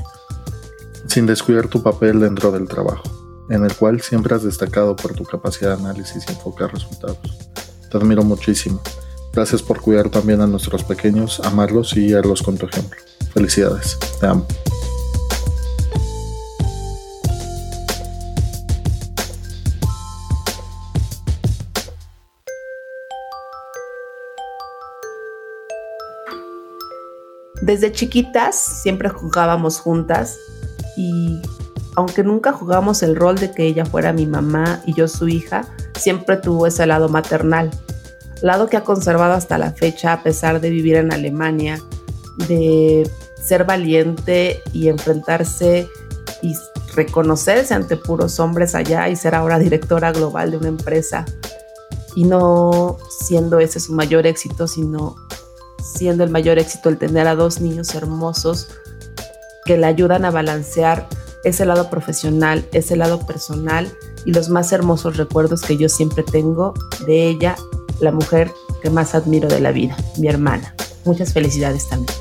sin 1.06 1.26
descuidar 1.26 1.68
tu 1.68 1.82
papel 1.82 2.20
dentro 2.20 2.50
del 2.50 2.68
trabajo, 2.68 3.02
en 3.50 3.64
el 3.64 3.75
cual 3.75 4.00
siempre 4.00 4.35
has 4.35 4.42
destacado 4.42 4.96
por 4.96 5.14
tu 5.14 5.25
capacidad 5.25 5.76
de 5.76 5.82
análisis 5.82 6.25
y 6.26 6.32
enfocar 6.32 6.73
resultados. 6.73 7.18
Te 7.90 7.96
admiro 7.96 8.23
muchísimo. 8.23 8.80
Gracias 9.32 9.62
por 9.62 9.80
cuidar 9.80 10.08
también 10.08 10.40
a 10.40 10.46
nuestros 10.46 10.82
pequeños, 10.82 11.40
amarlos 11.40 11.96
y 11.96 12.06
guiarlos 12.06 12.42
con 12.42 12.56
tu 12.56 12.66
ejemplo. 12.66 12.99
Felicidades. 13.35 13.99
Te 14.18 14.26
amo. 14.26 14.46
Desde 27.66 27.90
chiquitas 27.90 28.54
siempre 28.54 29.08
jugábamos 29.08 29.80
juntas 29.80 30.38
y 30.96 31.42
aunque 31.96 32.23
nunca 32.23 32.52
jugamos 32.52 33.02
el 33.02 33.16
rol 33.16 33.37
de 33.38 33.50
que 33.50 33.64
ella 33.64 33.85
fuera 33.85 34.12
mi 34.12 34.25
mamá 34.25 34.82
y 34.87 34.94
yo 34.94 35.08
su 35.08 35.26
hija, 35.26 35.66
siempre 35.99 36.37
tuvo 36.37 36.68
ese 36.68 36.87
lado 36.87 37.08
maternal, 37.08 37.73
lado 38.40 38.68
que 38.68 38.76
ha 38.76 38.85
conservado 38.85 39.32
hasta 39.32 39.58
la 39.58 39.73
fecha 39.73 40.12
a 40.12 40.23
pesar 40.23 40.61
de 40.61 40.70
vivir 40.70 40.94
en 40.94 41.12
Alemania, 41.12 41.82
de 42.46 43.11
ser 43.42 43.64
valiente 43.64 44.62
y 44.73 44.87
enfrentarse 44.87 45.88
y 46.42 46.54
reconocerse 46.94 47.75
ante 47.75 47.96
puros 47.96 48.38
hombres 48.38 48.76
allá 48.76 49.08
y 49.08 49.16
ser 49.16 49.35
ahora 49.35 49.58
directora 49.58 50.12
global 50.12 50.52
de 50.52 50.58
una 50.58 50.68
empresa. 50.68 51.25
Y 52.14 52.23
no 52.26 52.99
siendo 53.26 53.58
ese 53.58 53.80
su 53.80 53.92
mayor 53.92 54.25
éxito, 54.25 54.68
sino 54.68 55.16
siendo 55.95 56.25
el 56.25 56.31
mayor 56.31 56.59
éxito 56.59 56.88
el 56.88 56.99
tener 56.99 57.26
a 57.28 57.35
dos 57.35 57.61
niños 57.61 57.95
hermosos 57.95 58.69
que 59.64 59.76
le 59.76 59.87
ayudan 59.87 60.25
a 60.25 60.31
balancear 60.31 61.09
ese 61.45 61.64
lado 61.64 61.90
profesional, 61.90 62.66
ese 62.73 62.97
lado 62.97 63.25
personal 63.26 63.90
y 64.25 64.33
los 64.33 64.49
más 64.49 64.73
hermosos 64.73 65.16
recuerdos 65.16 65.62
que 65.62 65.76
yo 65.76 65.88
siempre 65.88 66.25
tengo 66.25 66.75
de 67.07 67.28
ella, 67.28 67.57
la 68.00 68.12
mujer 68.12 68.50
que 68.83 68.90
más 68.90 69.14
admiro 69.14 69.49
de 69.49 69.61
la 69.61 69.73
vida, 69.73 69.97
mi 70.19 70.28
hermana. 70.28 70.75
Muchas 71.05 71.33
felicidades 71.33 71.88
también. 71.88 72.16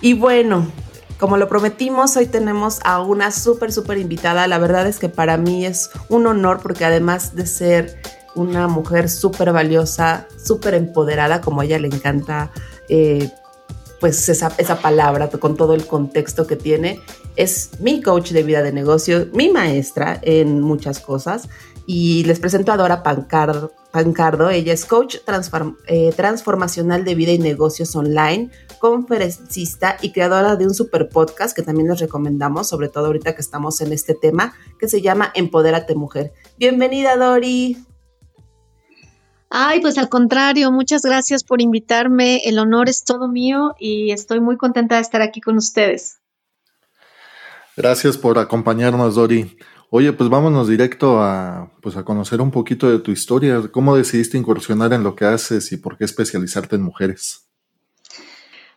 Y 0.00 0.12
bueno, 0.12 0.68
como 1.18 1.36
lo 1.36 1.48
prometimos, 1.48 2.16
hoy 2.16 2.26
tenemos 2.26 2.80
a 2.84 3.00
una 3.00 3.30
súper, 3.30 3.72
súper 3.72 3.98
invitada. 3.98 4.46
La 4.46 4.58
verdad 4.58 4.86
es 4.86 4.98
que 4.98 5.08
para 5.08 5.36
mí 5.36 5.64
es 5.64 5.90
un 6.08 6.26
honor 6.26 6.60
porque 6.62 6.84
además 6.84 7.34
de 7.34 7.46
ser 7.46 8.00
una 8.34 8.68
mujer 8.68 9.08
súper 9.08 9.52
valiosa, 9.52 10.28
súper 10.42 10.74
empoderada, 10.74 11.40
como 11.40 11.62
a 11.62 11.64
ella 11.64 11.78
le 11.78 11.88
encanta, 11.88 12.50
eh, 12.88 13.30
pues 13.98 14.28
esa, 14.28 14.52
esa 14.58 14.80
palabra 14.80 15.30
con 15.30 15.56
todo 15.56 15.72
el 15.72 15.86
contexto 15.86 16.46
que 16.46 16.56
tiene, 16.56 17.00
es 17.34 17.70
mi 17.80 18.02
coach 18.02 18.32
de 18.32 18.42
vida 18.42 18.62
de 18.62 18.72
negocio, 18.72 19.26
mi 19.32 19.48
maestra 19.48 20.18
en 20.22 20.60
muchas 20.60 21.00
cosas. 21.00 21.48
Y 21.86 22.24
les 22.24 22.40
presento 22.40 22.72
a 22.72 22.76
Dora 22.76 23.02
Pancardo. 23.02 23.72
Pancardo. 23.92 24.50
Ella 24.50 24.72
es 24.72 24.84
coach 24.84 25.16
eh, 25.86 26.12
transformacional 26.14 27.04
de 27.04 27.14
vida 27.14 27.32
y 27.32 27.38
negocios 27.38 27.94
online, 27.96 28.50
conferencista 28.78 29.96
y 30.02 30.12
creadora 30.12 30.56
de 30.56 30.66
un 30.66 30.74
super 30.74 31.08
podcast 31.08 31.56
que 31.56 31.62
también 31.62 31.88
les 31.88 32.00
recomendamos, 32.00 32.68
sobre 32.68 32.88
todo 32.88 33.06
ahorita 33.06 33.34
que 33.34 33.40
estamos 33.40 33.80
en 33.80 33.92
este 33.92 34.14
tema, 34.14 34.54
que 34.78 34.88
se 34.88 35.00
llama 35.00 35.32
Empodérate 35.34 35.94
Mujer. 35.94 36.32
Bienvenida, 36.58 37.16
Dori. 37.16 37.78
Ay, 39.48 39.80
pues 39.80 39.96
al 39.96 40.08
contrario, 40.08 40.72
muchas 40.72 41.02
gracias 41.02 41.44
por 41.44 41.62
invitarme. 41.62 42.42
El 42.44 42.58
honor 42.58 42.88
es 42.88 43.04
todo 43.04 43.28
mío 43.28 43.74
y 43.78 44.10
estoy 44.10 44.40
muy 44.40 44.56
contenta 44.56 44.96
de 44.96 45.02
estar 45.02 45.22
aquí 45.22 45.40
con 45.40 45.56
ustedes. 45.56 46.18
Gracias 47.76 48.18
por 48.18 48.38
acompañarnos, 48.38 49.14
Dori. 49.14 49.56
Oye, 49.90 50.12
pues 50.12 50.28
vámonos 50.28 50.68
directo 50.68 51.22
a, 51.22 51.72
pues 51.80 51.96
a 51.96 52.04
conocer 52.04 52.40
un 52.40 52.50
poquito 52.50 52.90
de 52.90 52.98
tu 52.98 53.12
historia. 53.12 53.62
¿Cómo 53.70 53.96
decidiste 53.96 54.36
incursionar 54.36 54.92
en 54.92 55.04
lo 55.04 55.14
que 55.14 55.24
haces 55.24 55.70
y 55.72 55.76
por 55.76 55.96
qué 55.96 56.04
especializarte 56.04 56.76
en 56.76 56.82
mujeres? 56.82 57.46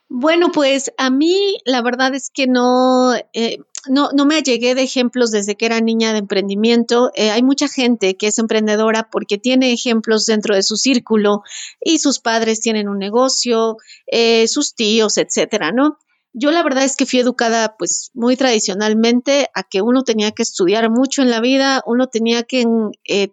Bueno, 0.08 0.52
pues 0.52 0.92
a 0.98 1.12
mí 1.12 1.58
la 1.66 1.84
verdad 1.84 2.16
es 2.16 2.32
que 2.32 2.48
no, 2.48 3.14
eh, 3.34 3.58
no, 3.88 4.10
no, 4.12 4.26
me 4.26 4.38
allegué 4.38 4.74
de 4.74 4.82
ejemplos 4.82 5.30
desde 5.30 5.56
que 5.56 5.68
era 5.68 5.82
niña 5.82 6.14
de 6.14 6.20
emprendimiento. 6.20 7.12
Eh, 7.16 7.30
hay 7.30 7.44
mucha 7.44 7.68
gente 7.68 8.18
que 8.18 8.28
es 8.28 8.40
emprendedora 8.40 9.10
porque 9.12 9.38
tiene 9.38 9.72
ejemplos 9.72 10.26
dentro 10.26 10.56
de 10.56 10.64
su 10.64 10.78
círculo 10.78 11.44
y 11.80 12.00
sus 12.00 12.20
padres 12.20 12.60
tienen 12.60 12.90
un 12.90 12.98
negocio, 12.98 13.78
eh, 14.08 14.48
sus 14.48 14.74
tíos, 14.74 15.18
etcétera, 15.18 15.72
¿no? 15.72 16.00
Yo 16.34 16.52
la 16.52 16.62
verdad 16.62 16.84
es 16.84 16.96
que 16.96 17.08
fui 17.08 17.20
educada 17.20 17.76
pues 17.78 18.12
muy 18.14 18.38
tradicionalmente 18.38 19.50
a 19.56 19.64
que 19.64 19.82
uno 19.82 20.04
tenía 20.04 20.32
que 20.32 20.44
estudiar 20.44 20.90
mucho 20.92 21.24
en 21.24 21.32
la 21.32 21.42
vida, 21.42 21.82
uno 21.88 22.08
tenía 22.08 22.44
que 22.44 22.66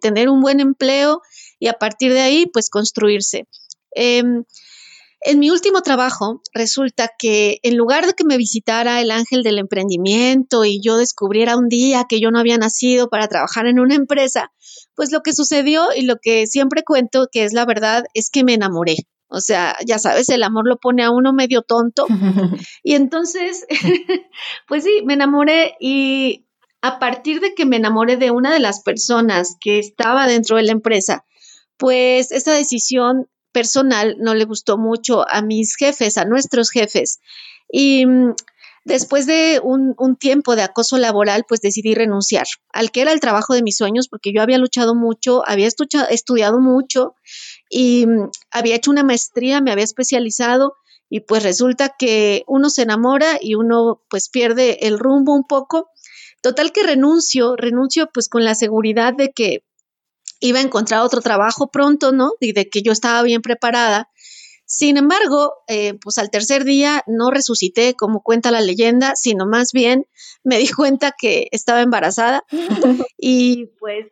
tener 0.01 0.29
un 0.29 0.41
buen 0.41 0.59
empleo 0.59 1.21
y 1.59 1.67
a 1.67 1.73
partir 1.73 2.13
de 2.13 2.21
ahí 2.21 2.45
pues 2.47 2.69
construirse. 2.69 3.47
Em, 3.91 4.43
en 5.21 5.39
mi 5.39 5.49
último 5.49 5.81
trabajo, 5.81 6.41
resulta 6.53 7.09
que 7.17 7.59
en 7.63 7.75
lugar 7.75 8.05
de 8.05 8.13
que 8.13 8.23
me 8.23 8.37
visitara 8.37 9.01
el 9.01 9.11
ángel 9.11 9.43
del 9.43 9.57
emprendimiento 9.57 10.63
y 10.63 10.79
yo 10.81 10.97
descubriera 10.97 11.57
un 11.57 11.67
día 11.69 12.05
que 12.07 12.19
yo 12.19 12.31
no 12.31 12.39
había 12.39 12.57
nacido 12.57 13.09
para 13.09 13.27
trabajar 13.27 13.65
en 13.67 13.79
una 13.79 13.95
empresa, 13.95 14.51
pues 14.95 15.11
lo 15.11 15.21
que 15.21 15.33
sucedió 15.33 15.87
y 15.95 16.03
lo 16.03 16.17
que 16.21 16.47
siempre 16.47 16.83
cuento 16.83 17.27
que 17.31 17.43
es 17.45 17.53
la 17.53 17.65
verdad 17.65 18.05
es 18.13 18.29
que 18.29 18.43
me 18.43 18.53
enamoré. 18.53 18.95
O 19.29 19.41
sea, 19.41 19.75
ya 19.85 19.99
sabes, 19.99 20.29
el 20.29 20.43
amor 20.43 20.67
lo 20.67 20.77
pone 20.77 21.03
a 21.03 21.11
uno 21.11 21.33
medio 21.33 21.61
tonto. 21.61 22.05
Y 22.83 22.95
entonces, 22.95 23.65
pues 24.67 24.83
sí, 24.83 25.01
me 25.05 25.13
enamoré 25.13 25.75
y 25.79 26.45
a 26.81 26.99
partir 26.99 27.41
de 27.41 27.53
que 27.53 27.65
me 27.65 27.77
enamoré 27.77 28.17
de 28.17 28.31
una 28.31 28.53
de 28.53 28.59
las 28.59 28.81
personas 28.81 29.57
que 29.59 29.79
estaba 29.79 30.27
dentro 30.27 30.57
de 30.57 30.63
la 30.63 30.71
empresa, 30.71 31.25
pues 31.75 32.31
esa 32.31 32.53
decisión 32.53 33.27
personal 33.51 34.15
no 34.19 34.35
le 34.35 34.45
gustó 34.45 34.77
mucho 34.77 35.27
a 35.29 35.41
mis 35.41 35.75
jefes, 35.75 36.17
a 36.17 36.25
nuestros 36.25 36.69
jefes. 36.69 37.19
Y 37.69 38.05
mm, 38.05 38.35
después 38.87 39.27
de 39.27 39.59
un, 39.61 39.95
tiempo 40.17 40.55
de 40.55 40.63
acoso 40.63 40.97
laboral, 40.97 41.45
pues 41.47 41.61
decidí 41.61 41.93
renunciar 41.93 42.47
al 42.73 42.91
que 42.91 43.01
era 43.01 43.11
el 43.11 43.19
trabajo 43.19 43.53
de 43.53 43.61
mis 43.61 43.77
sueños, 43.77 44.07
porque 44.07 44.33
yo 44.33 44.41
había 44.41 44.57
luchado 44.57 44.95
mucho, 44.95 45.43
había 45.45 45.67
estudiado 45.67 46.59
mucho 46.59 47.15
y 47.69 48.07
mm, 48.07 48.29
había 48.51 48.75
hecho 48.75 48.91
una 48.91 49.03
maestría, 49.03 49.61
me 49.61 49.71
había 49.71 49.83
especializado 49.83 50.75
y 51.09 51.21
pues 51.21 51.43
resulta 51.43 51.95
que 51.97 52.43
uno 52.47 52.69
se 52.69 52.83
enamora 52.83 53.37
y 53.39 53.55
uno 53.55 54.01
pues 54.09 54.29
pierde 54.29 54.87
el 54.87 54.99
rumbo 54.99 55.35
un 55.35 55.45
poco. 55.45 55.89
Total 56.41 56.71
que 56.71 56.83
renuncio, 56.83 57.55
renuncio 57.55 58.09
pues 58.13 58.29
con 58.29 58.43
la 58.43 58.55
seguridad 58.55 59.13
de 59.13 59.31
que 59.31 59.63
iba 60.39 60.59
a 60.59 60.63
encontrar 60.63 61.01
otro 61.01 61.21
trabajo 61.21 61.67
pronto, 61.67 62.11
¿no? 62.11 62.31
Y 62.39 62.53
de 62.53 62.69
que 62.69 62.81
yo 62.81 62.91
estaba 62.91 63.21
bien 63.23 63.41
preparada. 63.41 64.09
Sin 64.69 64.97
embargo, 64.97 65.63
eh, 65.69 65.93
pues 65.93 66.17
al 66.17 66.29
tercer 66.29 66.65
día 66.65 67.01
no 67.07 67.31
resucité 67.31 67.95
como 67.95 68.21
cuenta 68.21 68.51
la 68.51 68.59
leyenda, 68.59 69.15
sino 69.15 69.45
más 69.45 69.71
bien 69.71 70.07
me 70.43 70.57
di 70.57 70.67
cuenta 70.67 71.13
que 71.17 71.47
estaba 71.51 71.81
embarazada. 71.81 72.43
Y 73.17 73.67
pues 73.79 74.07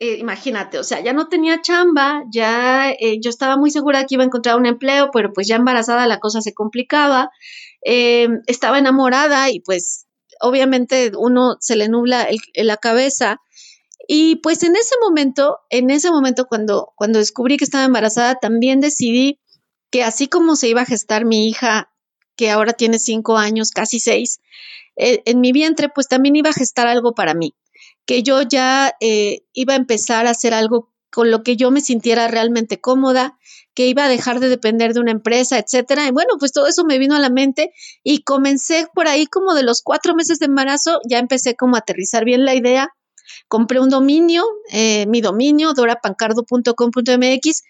eh, 0.00 0.16
imagínate, 0.18 0.78
o 0.78 0.82
sea, 0.82 1.00
ya 1.00 1.12
no 1.12 1.28
tenía 1.28 1.60
chamba, 1.60 2.24
ya 2.32 2.90
eh, 2.90 3.20
yo 3.22 3.28
estaba 3.28 3.56
muy 3.56 3.70
segura 3.70 4.04
que 4.04 4.14
iba 4.14 4.24
a 4.24 4.26
encontrar 4.26 4.56
un 4.56 4.66
empleo, 4.66 5.10
pero 5.12 5.32
pues 5.32 5.46
ya 5.46 5.56
embarazada 5.56 6.06
la 6.06 6.18
cosa 6.18 6.40
se 6.40 6.54
complicaba, 6.54 7.30
estaba 7.82 8.78
enamorada 8.78 9.50
y 9.50 9.60
pues 9.60 10.06
obviamente 10.40 11.12
uno 11.16 11.56
se 11.60 11.76
le 11.76 11.88
nubla 11.88 12.26
la 12.54 12.76
cabeza. 12.78 13.40
Y 14.08 14.36
pues 14.36 14.62
en 14.62 14.74
ese 14.74 14.94
momento, 15.00 15.58
en 15.70 15.90
ese 15.90 16.10
momento 16.10 16.46
cuando, 16.46 16.92
cuando 16.96 17.18
descubrí 17.18 17.56
que 17.56 17.64
estaba 17.64 17.84
embarazada, 17.84 18.36
también 18.40 18.80
decidí 18.80 19.38
que 19.92 20.02
así 20.02 20.26
como 20.26 20.56
se 20.56 20.68
iba 20.68 20.80
a 20.80 20.86
gestar 20.86 21.24
mi 21.24 21.48
hija, 21.48 21.92
que 22.34 22.50
ahora 22.50 22.72
tiene 22.72 22.98
cinco 22.98 23.36
años, 23.36 23.70
casi 23.70 24.00
seis, 24.00 24.40
eh, 24.96 25.22
en 25.26 25.40
mi 25.40 25.52
vientre, 25.52 25.90
pues 25.90 26.08
también 26.08 26.34
iba 26.34 26.50
a 26.50 26.54
gestar 26.54 26.88
algo 26.88 27.14
para 27.14 27.34
mí, 27.34 27.54
que 28.06 28.22
yo 28.22 28.40
ya 28.42 28.94
eh, 29.00 29.42
iba 29.52 29.74
a 29.74 29.76
empezar 29.76 30.26
a 30.26 30.30
hacer 30.30 30.54
algo 30.54 30.90
con 31.10 31.30
lo 31.30 31.42
que 31.42 31.56
yo 31.56 31.70
me 31.70 31.82
sintiera 31.82 32.26
realmente 32.26 32.80
cómoda, 32.80 33.38
que 33.74 33.86
iba 33.86 34.06
a 34.06 34.08
dejar 34.08 34.40
de 34.40 34.48
depender 34.48 34.94
de 34.94 35.00
una 35.00 35.10
empresa, 35.10 35.58
etcétera. 35.58 36.06
Y 36.08 36.10
bueno, 36.10 36.36
pues 36.38 36.52
todo 36.52 36.66
eso 36.66 36.84
me 36.84 36.98
vino 36.98 37.14
a 37.14 37.20
la 37.20 37.28
mente 37.28 37.72
y 38.02 38.22
comencé 38.22 38.86
por 38.94 39.08
ahí 39.08 39.26
como 39.26 39.54
de 39.54 39.62
los 39.62 39.82
cuatro 39.82 40.14
meses 40.14 40.38
de 40.38 40.46
embarazo, 40.46 41.00
ya 41.06 41.18
empecé 41.18 41.54
como 41.54 41.76
a 41.76 41.80
aterrizar 41.80 42.24
bien 42.24 42.46
la 42.46 42.54
idea. 42.54 42.88
Compré 43.46 43.78
un 43.78 43.90
dominio, 43.90 44.44
eh, 44.70 45.04
mi 45.06 45.20
dominio, 45.20 45.74
dorapancardo.com.mx, 45.74 47.62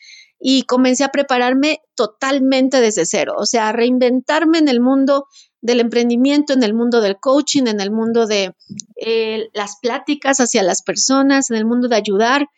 y 0.45 0.65
comencé 0.65 1.05
a 1.05 1.13
prepararme 1.13 1.83
totalmente 1.95 2.81
desde 2.81 3.07
cero, 3.07 3.35
o 3.39 3.47
sea, 3.47 3.69
a 3.69 3.73
reinventarme 3.73 4.59
en 4.59 4.67
el 4.67 4.81
mundo 4.81 5.27
del 5.61 5.79
emprendimiento, 5.79 6.53
en 6.53 6.65
el 6.65 6.75
mundo 6.75 7.01
del 7.01 7.21
coaching, 7.21 7.69
en 7.69 7.81
el 7.81 7.93
mundo 7.93 8.27
de 8.27 8.53
eh, 8.97 9.49
las 9.55 9.77
pláticas 9.81 10.41
hacia 10.41 10.65
las 10.65 10.83
personas, 10.83 11.49
en 11.51 11.59
el 11.59 11.65
mundo 11.65 11.87
de 11.87 11.95
ayudar. 11.95 12.49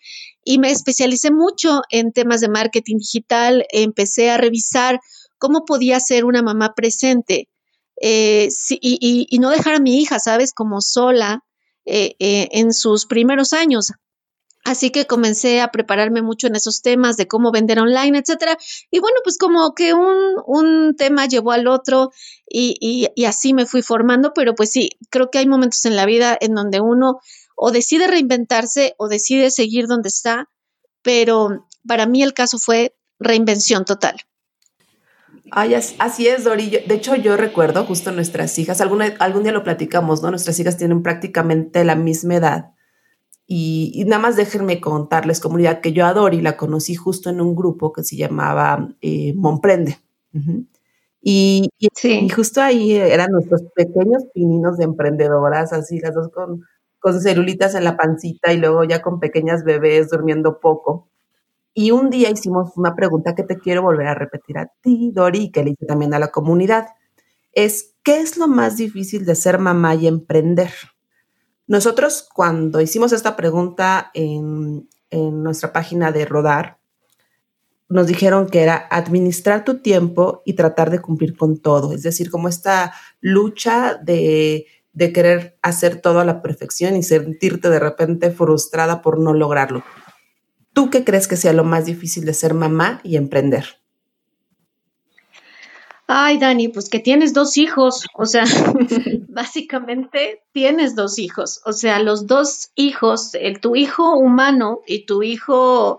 Y 0.43 0.59
me 0.59 0.71
especialicé 0.71 1.31
mucho 1.31 1.83
en 1.91 2.13
temas 2.13 2.41
de 2.41 2.49
marketing 2.49 2.97
digital. 2.97 3.67
Empecé 3.69 4.31
a 4.31 4.39
revisar 4.39 4.99
cómo 5.37 5.67
podía 5.67 6.01
ser 6.01 6.25
una 6.25 6.43
mamá 6.43 6.73
presente 6.75 7.51
eh, 8.01 8.49
y, 8.81 9.39
no 9.39 9.51
dejar 9.51 9.75
a 9.75 9.81
mi 9.81 10.01
hija, 10.01 10.19
¿sabes? 10.19 10.55
Como 10.55 10.81
sola 10.81 11.45
eh, 11.85 12.17
en 12.19 12.73
sus 12.73 13.05
primeros 13.05 13.53
años. 13.53 13.93
Así 14.65 14.91
que 14.91 15.07
comencé 15.07 15.61
a 15.61 15.69
prepararme 15.69 16.23
mucho 16.23 16.47
en 16.47 16.57
esos 16.57 16.81
temas 16.81 17.19
de 17.19 17.29
cómo 17.29 17.53
vender 17.53 17.79
online, 17.79 18.19
etcétera. 18.19 18.57
Y 18.91 18.99
bueno, 18.99 19.19
pues 19.23 19.37
como 19.37 19.75
que 19.75 19.93
un, 19.93 20.17
un 20.47 20.97
tema 20.97 21.27
llevó 21.27 21.53
al 21.53 21.69
otro 21.69 22.11
y, 22.49 22.77
y, 22.81 23.09
y, 23.15 23.27
así 23.27 23.53
me 23.53 23.67
fui 23.67 23.83
formando, 23.83 24.33
pero 24.35 24.55
pues 24.55 24.71
sí, 24.71 24.91
creo 25.11 25.31
que 25.31 25.39
hay 25.39 25.47
momentos 25.47 25.85
en 25.85 25.97
la 25.97 26.07
vida 26.07 26.37
en 26.41 26.55
donde 26.55 26.81
uno 26.81 27.21
o 27.57 27.73
decide 27.73 28.07
reinventarse 28.07 28.95
o 28.97 29.09
decide 29.09 29.51
seguir 29.51 29.87
donde 29.87 30.09
está, 30.09 30.49
pero 31.03 31.67
para 31.87 32.07
mí 32.07 32.23
el 32.23 32.33
caso 32.33 32.59
fue 32.59 32.97
reinvención 33.19 33.85
total. 33.85 34.17
Ay, 35.51 35.75
así 35.75 36.27
es, 36.27 36.45
Dori. 36.45 36.71
De 36.71 36.95
hecho, 36.95 37.15
yo 37.17 37.37
recuerdo 37.37 37.85
justo 37.85 38.13
nuestras 38.13 38.59
hijas, 38.59 38.81
algún 38.81 39.43
día 39.43 39.53
lo 39.53 39.63
platicamos, 39.63 40.23
¿no? 40.23 40.31
Nuestras 40.31 40.59
hijas 40.59 40.79
tienen 40.79 41.03
prácticamente 41.03 41.85
la 41.85 41.97
misma 41.97 42.37
edad 42.37 42.74
y, 43.47 44.05
nada 44.07 44.23
más 44.23 44.37
déjenme 44.37 44.81
contarles, 44.81 45.41
comunidad, 45.41 45.81
que 45.81 45.93
yo 45.93 46.07
adoro 46.07 46.35
y 46.35 46.41
la 46.41 46.57
conocí 46.57 46.95
justo 46.95 47.31
en 47.31 47.41
un 47.41 47.55
grupo 47.55 47.93
que 47.93 48.03
se 48.03 48.17
llamaba 48.17 48.89
eh, 49.03 49.35
Monprende. 49.35 49.99
y, 51.21 51.69
y, 51.79 52.29
justo 52.31 52.63
ahí 52.63 52.93
eran 52.93 53.31
nuestros 53.33 53.63
pequeños 53.75 54.25
pininos 54.33 54.79
de 54.79 54.85
emprendedoras, 54.85 55.73
así 55.73 56.01
las 56.01 56.15
dos 56.15 56.31
con, 56.31 56.65
con 56.99 57.21
celulitas 57.21 57.75
en 57.75 57.85
la 57.85 57.97
pancita 57.97 58.53
y 58.53 58.59
luego 58.59 58.85
ya 58.85 59.03
con 59.03 59.21
pequeñas 59.21 59.63
bebés 59.65 60.09
durmiendo 60.11 60.59
poco. 60.61 61.09
Y 61.75 61.91
un 61.91 62.09
día 62.09 62.31
hicimos 62.31 62.77
una 62.77 62.95
pregunta 62.95 63.35
que 63.35 63.43
te 63.43 63.59
quiero 63.59 63.83
volver 63.83 64.07
a 64.07 64.15
repetir 64.15 64.59
a 64.59 64.71
ti, 64.81 65.11
Dori, 65.13 65.45
y 65.45 65.51
que 65.51 65.65
le 65.65 65.71
hice 65.71 65.87
también 65.87 66.15
a 66.15 66.19
la 66.19 66.29
comunidad. 66.29 66.87
Es, 67.53 67.95
¿qué 68.05 68.21
es 68.21 68.39
lo 68.39 68.49
más 68.49 68.77
difícil 68.77 69.27
de 69.27 69.35
ser 69.35 69.59
mamá 69.59 69.95
y 69.97 70.07
emprender? 70.07 70.71
Nosotros 71.67 72.29
cuando 72.33 72.81
hicimos 72.81 73.13
esta 73.13 73.37
pregunta 73.37 74.11
en, 74.15 74.89
nuestra 75.11 75.73
página 75.73 76.11
de 76.11 76.25
Rodar, 76.25 76.79
nos 77.89 78.09
dijeron 78.09 78.49
que 78.49 78.63
era 78.63 78.89
administrar 78.91 79.65
tu 79.65 79.79
tiempo 79.79 80.43
y 80.45 80.55
tratar 80.55 80.91
de 80.91 80.99
cumplir 80.99 81.37
con 81.37 81.59
todo, 81.59 81.93
es 81.93 82.03
decir, 82.03 82.33
como 82.33 82.49
esta 82.49 82.93
lucha 83.21 83.95
de, 83.95 84.67
de 84.93 85.13
querer 85.13 85.57
hacer 85.63 86.01
todo 86.01 86.19
a 86.19 86.25
la 86.25 86.43
perfección 86.43 86.97
y 86.97 87.05
sentirte 87.05 87.71
de 87.71 87.79
repente 87.79 88.33
frustrada 88.33 89.03
por 89.03 89.21
no 89.21 89.35
lograrlo. 89.35 89.85
¿Tú 90.73 90.91
qué 90.91 91.05
crees 91.05 91.29
que 91.29 91.37
sea 91.37 91.53
lo 91.53 91.63
más 91.63 91.85
difícil 91.85 92.25
de 92.25 92.35
ser 92.35 92.55
mamá 92.55 93.01
y 93.05 93.15
emprender? 93.15 93.84
Ay, 96.07 96.37
Dani, 96.37 96.69
pues 96.69 96.91
que 96.91 96.99
tienes 96.99 97.33
dos 97.33 97.57
hijos, 97.57 98.05
o 98.15 98.27
sea, 98.27 98.45
básicamente 99.29 100.43
tienes 100.53 100.95
dos 100.95 101.19
hijos, 101.19 101.63
o 101.65 101.73
sea, 101.73 101.99
los 101.99 102.27
dos 102.27 102.69
hijos, 102.75 103.35
el, 103.35 103.61
tu 103.61 103.75
hijo 103.75 104.15
humano 104.15 104.81
y 104.87 105.07
tu 105.07 105.23
hijo, 105.23 105.99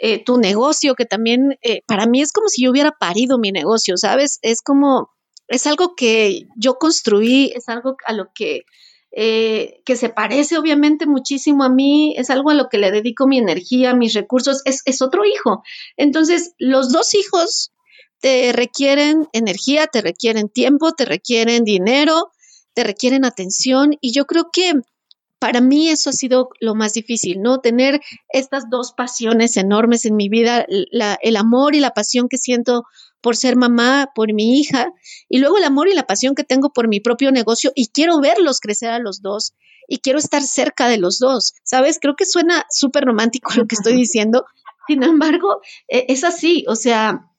eh, 0.00 0.24
tu 0.24 0.38
negocio, 0.38 0.96
que 0.96 1.04
también 1.04 1.58
eh, 1.62 1.82
para 1.86 2.06
mí 2.06 2.22
es 2.22 2.32
como 2.32 2.48
si 2.48 2.64
yo 2.64 2.72
hubiera 2.72 2.90
parido 2.90 3.38
mi 3.38 3.52
negocio, 3.52 3.96
¿sabes? 3.96 4.40
Es 4.42 4.62
como, 4.62 5.10
es 5.46 5.68
algo 5.68 5.94
que 5.94 6.48
yo 6.56 6.78
construí, 6.78 7.52
es 7.54 7.68
algo 7.68 7.96
a 8.04 8.14
lo 8.14 8.32
que, 8.34 8.64
eh, 9.12 9.80
que 9.84 9.94
se 9.94 10.08
parece 10.08 10.58
obviamente 10.58 11.06
muchísimo 11.06 11.62
a 11.62 11.68
mí, 11.68 12.16
es 12.18 12.30
algo 12.30 12.50
a 12.50 12.54
lo 12.54 12.68
que 12.68 12.78
le 12.78 12.90
dedico 12.90 13.28
mi 13.28 13.38
energía, 13.38 13.94
mis 13.94 14.12
recursos, 14.12 14.62
es, 14.64 14.82
es 14.86 15.02
otro 15.02 15.24
hijo. 15.24 15.62
Entonces, 15.96 16.54
los 16.58 16.90
dos 16.90 17.14
hijos 17.14 17.70
te 18.20 18.52
requieren 18.52 19.28
energía, 19.32 19.86
te 19.86 20.00
requieren 20.00 20.48
tiempo, 20.48 20.92
te 20.92 21.04
requieren 21.04 21.64
dinero, 21.64 22.32
te 22.74 22.84
requieren 22.84 23.24
atención 23.24 23.96
y 24.00 24.12
yo 24.12 24.26
creo 24.26 24.50
que 24.52 24.74
para 25.38 25.60
mí 25.60 25.90
eso 25.90 26.10
ha 26.10 26.12
sido 26.14 26.48
lo 26.60 26.74
más 26.74 26.94
difícil, 26.94 27.42
¿no? 27.42 27.60
Tener 27.60 28.00
estas 28.30 28.70
dos 28.70 28.92
pasiones 28.92 29.56
enormes 29.56 30.04
en 30.06 30.16
mi 30.16 30.28
vida, 30.28 30.66
el 30.66 31.36
amor 31.36 31.74
y 31.74 31.80
la 31.80 31.90
pasión 31.90 32.28
que 32.28 32.38
siento 32.38 32.84
por 33.20 33.36
ser 33.36 33.56
mamá, 33.56 34.10
por 34.14 34.32
mi 34.32 34.58
hija, 34.58 34.92
y 35.28 35.38
luego 35.38 35.58
el 35.58 35.64
amor 35.64 35.88
y 35.88 35.94
la 35.94 36.06
pasión 36.06 36.34
que 36.34 36.44
tengo 36.44 36.72
por 36.72 36.88
mi 36.88 37.00
propio 37.00 37.32
negocio 37.32 37.72
y 37.74 37.88
quiero 37.88 38.20
verlos 38.20 38.60
crecer 38.60 38.90
a 38.90 38.98
los 38.98 39.20
dos 39.20 39.54
y 39.88 39.98
quiero 39.98 40.18
estar 40.18 40.42
cerca 40.42 40.88
de 40.88 40.98
los 40.98 41.18
dos, 41.18 41.54
¿sabes? 41.62 41.98
Creo 42.00 42.16
que 42.16 42.24
suena 42.24 42.64
súper 42.70 43.04
romántico 43.04 43.52
lo 43.56 43.66
que 43.66 43.74
estoy 43.74 43.94
diciendo, 43.96 44.46
sin 44.88 45.02
embargo, 45.02 45.60
e, 45.88 46.06
es 46.08 46.24
así, 46.24 46.64
o 46.68 46.76
sea, 46.76 47.30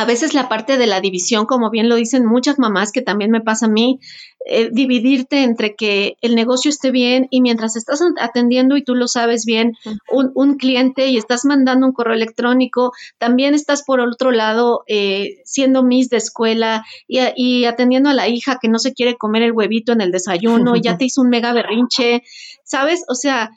a 0.00 0.04
veces 0.06 0.32
la 0.32 0.48
parte 0.48 0.78
de 0.78 0.86
la 0.86 1.00
división, 1.00 1.44
como 1.44 1.68
bien 1.68 1.88
lo 1.88 1.96
dicen 1.96 2.24
muchas 2.24 2.58
mamás, 2.58 2.90
que 2.90 3.02
también 3.02 3.30
me 3.30 3.42
pasa 3.42 3.66
a 3.66 3.68
mí, 3.68 4.00
eh, 4.46 4.70
dividirte 4.72 5.42
entre 5.42 5.76
que 5.76 6.16
el 6.22 6.34
negocio 6.34 6.70
esté 6.70 6.90
bien 6.90 7.28
y 7.30 7.42
mientras 7.42 7.76
estás 7.76 8.00
atendiendo 8.18 8.78
y 8.78 8.82
tú 8.82 8.94
lo 8.94 9.08
sabes 9.08 9.44
bien, 9.44 9.74
un, 10.10 10.56
cliente 10.56 11.08
y 11.08 11.18
estás 11.18 11.44
mandando 11.44 11.86
un 11.86 11.92
correo 11.92 12.14
electrónico, 12.14 12.92
también 13.18 13.52
estás 13.52 13.82
por 13.82 14.00
otro 14.00 14.30
lado 14.30 14.84
eh, 14.86 15.42
siendo 15.44 15.82
miss 15.82 16.08
de 16.08 16.16
escuela 16.16 16.82
y, 17.06 17.20
y, 17.36 17.66
atendiendo 17.66 18.08
a 18.08 18.14
la 18.14 18.28
hija 18.28 18.58
que 18.60 18.68
no 18.68 18.78
se 18.78 18.94
quiere 18.94 19.18
comer 19.18 19.42
el 19.42 19.52
huevito 19.52 19.92
en 19.92 20.00
el 20.00 20.12
desayuno, 20.12 20.76
y 20.76 20.80
ya 20.80 20.96
te 20.98 21.04
hizo 21.04 21.20
un 21.20 21.28
mega 21.28 21.52
berrinche, 21.52 22.22
¿sabes? 22.64 23.04
O 23.06 23.14
sea, 23.14 23.50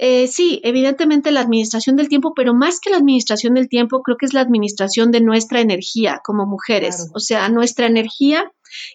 eh, 0.00 0.28
sí, 0.28 0.60
evidentemente 0.62 1.32
la 1.32 1.40
administración 1.40 1.96
del 1.96 2.08
tiempo, 2.08 2.32
pero 2.34 2.54
más 2.54 2.78
que 2.78 2.90
la 2.90 2.98
administración 2.98 3.54
del 3.54 3.68
tiempo, 3.68 4.02
creo 4.02 4.16
que 4.16 4.26
es 4.26 4.32
la 4.32 4.40
administración 4.40 5.10
de 5.10 5.20
nuestra 5.20 5.60
energía 5.60 6.20
como 6.24 6.46
mujeres, 6.46 7.10
o 7.14 7.18
sea, 7.18 7.48
nuestra 7.48 7.86
energía 7.86 8.52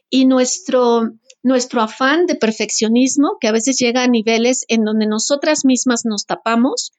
y 0.09 0.25
nuestro, 0.25 1.11
nuestro 1.41 1.81
afán 1.81 2.25
de 2.25 2.35
perfeccionismo, 2.35 3.37
que 3.41 3.49
a 3.49 3.51
veces 3.51 3.77
llega 3.77 4.03
a 4.03 4.07
niveles 4.07 4.63
en 4.69 4.85
donde 4.85 5.05
nosotras 5.05 5.65
mismas 5.65 6.05
nos 6.05 6.25
tapamos, 6.25 6.93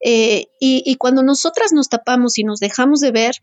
eh, 0.00 0.46
y, 0.58 0.82
y 0.84 0.96
cuando 0.96 1.22
nosotras 1.22 1.72
nos 1.72 1.88
tapamos 1.88 2.38
y 2.38 2.42
nos 2.42 2.58
dejamos 2.58 2.98
de 2.98 3.12
ver, 3.12 3.36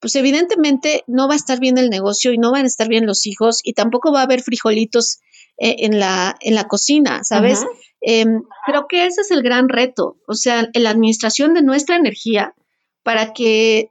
pues 0.00 0.14
evidentemente 0.16 1.04
no 1.06 1.28
va 1.28 1.34
a 1.34 1.36
estar 1.36 1.60
bien 1.60 1.76
el 1.76 1.90
negocio 1.90 2.32
y 2.32 2.38
no 2.38 2.52
van 2.52 2.64
a 2.64 2.68
estar 2.68 2.88
bien 2.88 3.06
los 3.06 3.26
hijos 3.26 3.60
y 3.62 3.74
tampoco 3.74 4.12
va 4.12 4.20
a 4.20 4.24
haber 4.24 4.42
frijolitos 4.42 5.18
eh, 5.58 5.76
en, 5.80 5.98
la, 5.98 6.36
en 6.40 6.54
la 6.54 6.68
cocina, 6.68 7.24
¿sabes? 7.24 7.64
Em, 8.00 8.42
creo 8.64 8.86
que 8.88 9.06
ese 9.06 9.22
es 9.22 9.30
el 9.30 9.42
gran 9.42 9.68
reto, 9.68 10.18
o 10.26 10.34
sea, 10.34 10.68
la 10.72 10.90
administración 10.90 11.54
de 11.54 11.62
nuestra 11.62 11.96
energía 11.96 12.54
para 13.02 13.32
que 13.32 13.90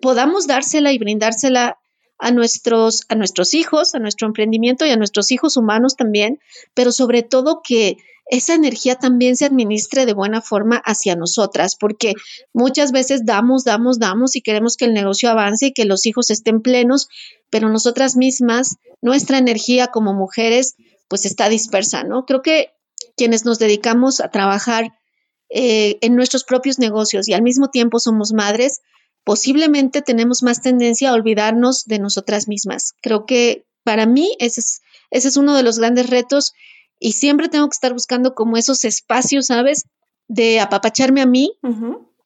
podamos 0.00 0.46
dársela 0.46 0.92
y 0.92 0.98
brindársela 0.98 1.78
a 2.18 2.30
nuestros, 2.30 3.02
a 3.08 3.14
nuestros 3.14 3.54
hijos, 3.54 3.94
a 3.94 3.98
nuestro 3.98 4.26
emprendimiento 4.26 4.86
y 4.86 4.90
a 4.90 4.96
nuestros 4.96 5.30
hijos 5.32 5.56
humanos 5.56 5.96
también, 5.96 6.38
pero 6.74 6.92
sobre 6.92 7.22
todo 7.22 7.62
que 7.62 7.96
esa 8.26 8.54
energía 8.54 8.94
también 8.94 9.36
se 9.36 9.44
administre 9.44 10.06
de 10.06 10.14
buena 10.14 10.40
forma 10.40 10.76
hacia 10.84 11.16
nosotras, 11.16 11.76
porque 11.78 12.14
muchas 12.52 12.92
veces 12.92 13.26
damos, 13.26 13.64
damos, 13.64 13.98
damos 13.98 14.36
y 14.36 14.40
queremos 14.40 14.76
que 14.76 14.84
el 14.84 14.94
negocio 14.94 15.30
avance 15.30 15.66
y 15.66 15.72
que 15.72 15.84
los 15.84 16.06
hijos 16.06 16.30
estén 16.30 16.62
plenos, 16.62 17.08
pero 17.50 17.68
nosotras 17.68 18.16
mismas, 18.16 18.76
nuestra 19.02 19.36
energía 19.36 19.88
como 19.88 20.14
mujeres, 20.14 20.76
pues 21.08 21.26
está 21.26 21.50
dispersa, 21.50 22.04
¿no? 22.04 22.24
Creo 22.24 22.40
que 22.40 22.70
quienes 23.16 23.44
nos 23.44 23.58
dedicamos 23.58 24.20
a 24.20 24.30
trabajar 24.30 24.92
eh, 25.50 25.98
en 26.00 26.16
nuestros 26.16 26.44
propios 26.44 26.78
negocios 26.78 27.28
y 27.28 27.34
al 27.34 27.42
mismo 27.42 27.68
tiempo 27.68 27.98
somos 27.98 28.32
madres, 28.32 28.80
posiblemente 29.24 30.00
tenemos 30.00 30.42
más 30.42 30.62
tendencia 30.62 31.10
a 31.10 31.14
olvidarnos 31.14 31.84
de 31.84 31.98
nosotras 31.98 32.48
mismas. 32.48 32.94
Creo 33.02 33.26
que 33.26 33.66
para 33.84 34.06
mí 34.06 34.34
ese 34.38 34.60
es, 34.60 34.80
ese 35.10 35.28
es 35.28 35.36
uno 35.36 35.54
de 35.54 35.62
los 35.62 35.78
grandes 35.78 36.08
retos 36.08 36.52
y 36.98 37.12
siempre 37.12 37.48
tengo 37.48 37.68
que 37.68 37.74
estar 37.74 37.92
buscando 37.92 38.34
como 38.34 38.56
esos 38.56 38.84
espacios, 38.84 39.46
¿sabes? 39.46 39.84
De 40.28 40.60
apapacharme 40.60 41.20
a 41.20 41.26
mí, 41.26 41.58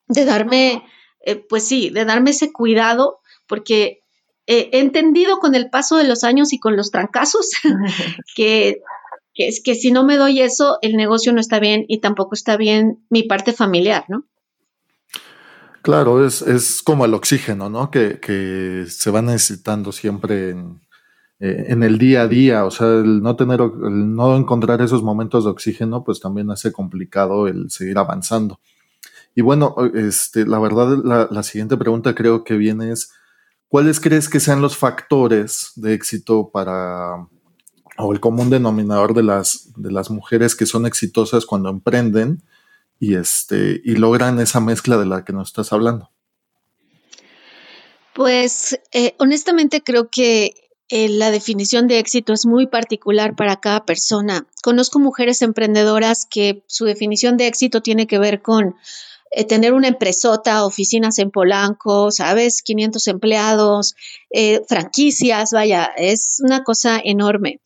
de 0.07 0.25
darme, 0.25 0.85
eh, 1.25 1.37
pues 1.37 1.67
sí, 1.67 1.91
de 1.91 2.05
darme 2.05 2.31
ese 2.31 2.53
cuidado, 2.53 3.21
porque 3.49 4.01
he 4.47 4.79
entendido 4.81 5.39
con 5.39 5.55
el 5.55 5.71
paso 5.71 5.97
de 5.97 6.05
los 6.05 6.25
años 6.25 6.53
y 6.53 6.59
con 6.59 6.77
los 6.77 6.91
trancazos 6.91 7.51
que 8.37 8.81
que 9.37 9.49
es 9.49 9.63
que 9.63 9.75
si 9.75 9.93
no 9.93 10.03
me 10.03 10.17
doy 10.17 10.41
eso, 10.41 10.79
el 10.81 10.97
negocio 10.97 11.33
no 11.33 11.41
está 11.41 11.61
bien 11.61 11.85
y 11.89 12.01
tampoco 12.01 12.35
está 12.35 12.57
bien 12.57 13.05
mi 13.11 13.23
parte 13.23 13.53
familiar, 13.53 14.07
¿no? 14.09 14.25
Claro, 15.83 16.27
es, 16.27 16.43
es 16.43 16.83
como 16.83 17.05
el 17.05 17.15
oxígeno, 17.15 17.69
¿no? 17.71 17.91
Que, 17.91 18.19
que 18.19 18.87
se 18.89 19.11
va 19.11 19.23
necesitando 19.23 19.93
siempre 19.93 20.51
en, 20.51 20.81
eh, 21.39 21.67
en, 21.69 21.83
el 21.85 21.99
día 21.99 22.23
a 22.23 22.29
día. 22.29 22.65
O 22.65 22.71
sea, 22.71 22.89
el 22.89 23.23
no 23.23 23.37
tener, 23.37 23.61
el 23.61 24.15
no 24.15 24.37
encontrar 24.37 24.81
esos 24.81 25.05
momentos 25.05 25.45
de 25.45 25.51
oxígeno, 25.51 26.03
pues 26.03 26.19
también 26.19 26.51
hace 26.51 26.73
complicado 26.73 27.47
el 27.47 27.71
seguir 27.71 27.99
avanzando. 27.99 28.59
Y 29.37 29.43
bueno, 29.43 29.77
este, 29.95 30.47
la 30.47 30.59
verdad, 30.59 30.99
la, 31.05 31.29
la 31.31 31.43
siguiente 31.43 31.77
pregunta 31.77 32.15
creo 32.15 32.43
que 32.43 32.57
viene 32.57 32.91
es, 32.91 33.13
¿cuáles 33.77 34.01
crees 34.01 34.29
que 34.31 34.41
sean 34.41 34.63
los 34.63 34.77
factores 34.77 35.73
de 35.77 35.93
éxito 35.93 36.51
para, 36.51 37.29
o 37.99 38.13
el 38.13 38.21
común 38.21 38.49
denominador 38.49 39.13
de 39.13 39.23
las, 39.23 39.71
de 39.77 39.93
las 39.93 40.11
mujeres 40.11 40.57
que 40.57 40.65
son 40.65 40.87
exitosas 40.87 41.45
cuando 41.45 41.69
emprenden? 41.69 42.43
y, 42.99 43.15
este, 43.15 43.81
y 43.85 43.97
logran 43.97 44.41
esa 44.41 44.61
mezcla 44.61 44.97
de 44.97 45.07
la 45.07 45.25
que 45.25 45.33
nos 45.33 45.49
estás 45.49 45.73
hablando? 45.73 46.11
Pues 48.15 48.81
eh, 48.93 49.15
honestamente 49.19 49.83
creo 49.83 50.09
que 50.09 50.55
eh, 50.89 51.09
la 51.09 51.31
definición 51.31 51.89
de 51.89 51.99
éxito 51.99 52.33
es 52.33 52.47
muy 52.47 52.67
particular 52.67 53.37
para 53.37 53.57
cada 53.57 53.85
persona. 53.85 54.47
Conozco 54.63 54.99
mujeres 54.99 55.43
emprendedoras 55.43 56.27
que 56.27 56.65
su 56.67 56.87
definición 56.87 57.37
de 57.37 57.49
éxito 57.49 57.83
tiene 57.83 58.07
que 58.07 58.19
ver 58.19 58.41
con 58.41 58.77
eh, 59.31 59.45
tener 59.45 59.73
una 59.73 59.89
empresota, 59.89 60.65
oficinas 60.65 61.19
en 61.19 61.31
Polanco, 61.31 62.11
¿sabes? 62.11 62.63
500 62.63 63.07
empleados, 63.09 63.95
franquicias, 64.69 65.53
vaya, 65.53 65.91
es 65.97 66.41
una 66.43 66.63
cosa 66.63 67.01
enorme. 67.03 67.61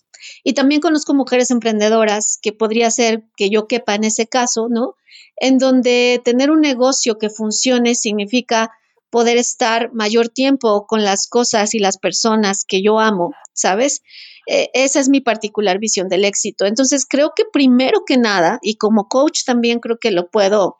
Y 0.44 0.52
también 0.52 0.80
conozco 0.80 1.14
mujeres 1.14 1.50
emprendedoras 1.50 2.38
que 2.40 2.52
podría 2.52 2.90
ser 2.90 3.24
que 3.36 3.50
yo 3.50 3.66
quepa 3.66 3.94
en 3.94 4.04
ese 4.04 4.26
caso, 4.26 4.68
¿no? 4.68 4.94
En 5.36 5.58
donde 5.58 6.20
tener 6.24 6.50
un 6.50 6.60
negocio 6.60 7.18
que 7.18 7.30
funcione 7.30 7.94
significa 7.94 8.70
poder 9.10 9.36
estar 9.36 9.92
mayor 9.92 10.28
tiempo 10.28 10.86
con 10.86 11.02
las 11.04 11.26
cosas 11.28 11.74
y 11.74 11.78
las 11.78 11.98
personas 11.98 12.64
que 12.66 12.82
yo 12.82 13.00
amo, 13.00 13.32
¿sabes? 13.52 14.02
Eh, 14.46 14.70
esa 14.72 15.00
es 15.00 15.08
mi 15.08 15.20
particular 15.20 15.78
visión 15.78 16.08
del 16.08 16.24
éxito. 16.24 16.64
Entonces, 16.64 17.06
creo 17.08 17.32
que 17.34 17.44
primero 17.44 18.04
que 18.06 18.16
nada, 18.16 18.58
y 18.62 18.76
como 18.76 19.08
coach 19.08 19.44
también 19.44 19.80
creo 19.80 19.98
que 20.00 20.10
lo 20.10 20.30
puedo 20.30 20.78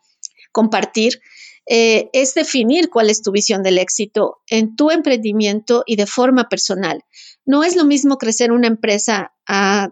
compartir, 0.53 1.21
eh, 1.67 2.11
es 2.13 2.35
definir 2.35 2.91
cuál 2.91 3.11
es 3.11 3.23
tu 3.23 3.31
visión 3.31 3.63
del 3.63 3.79
éxito 3.79 4.41
en 4.49 4.75
tu 4.75 4.91
emprendimiento 4.91 5.85
y 5.87 5.97
de 5.97 6.07
forma 6.07 6.49
personal. 6.49 7.05
No 7.45 7.63
es 7.63 7.77
lo 7.77 7.85
mismo 7.85 8.19
crecer 8.19 8.53
una 8.53 8.67
empresa 8.67 9.33
a, 9.47 9.91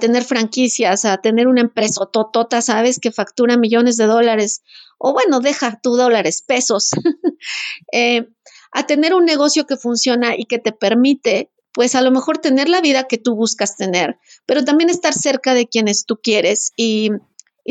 tener 0.00 0.24
franquicias, 0.24 1.04
a 1.04 1.18
tener 1.18 1.48
una 1.48 1.62
empresa 1.62 2.06
totota, 2.12 2.62
sabes, 2.62 2.98
que 2.98 3.10
factura 3.10 3.56
millones 3.56 3.96
de 3.96 4.06
dólares, 4.06 4.62
o 4.98 5.12
bueno, 5.12 5.40
deja 5.40 5.80
tu 5.82 5.96
dólares, 5.96 6.42
pesos, 6.46 6.90
eh, 7.92 8.28
a 8.72 8.86
tener 8.86 9.14
un 9.14 9.24
negocio 9.24 9.66
que 9.66 9.76
funciona 9.76 10.34
y 10.36 10.46
que 10.46 10.58
te 10.58 10.72
permite, 10.72 11.50
pues 11.72 11.94
a 11.94 12.02
lo 12.02 12.10
mejor 12.10 12.38
tener 12.38 12.68
la 12.68 12.80
vida 12.80 13.04
que 13.04 13.18
tú 13.18 13.34
buscas 13.34 13.76
tener, 13.76 14.18
pero 14.46 14.64
también 14.64 14.90
estar 14.90 15.14
cerca 15.14 15.54
de 15.54 15.68
quienes 15.68 16.06
tú 16.06 16.18
quieres 16.22 16.72
y, 16.76 17.10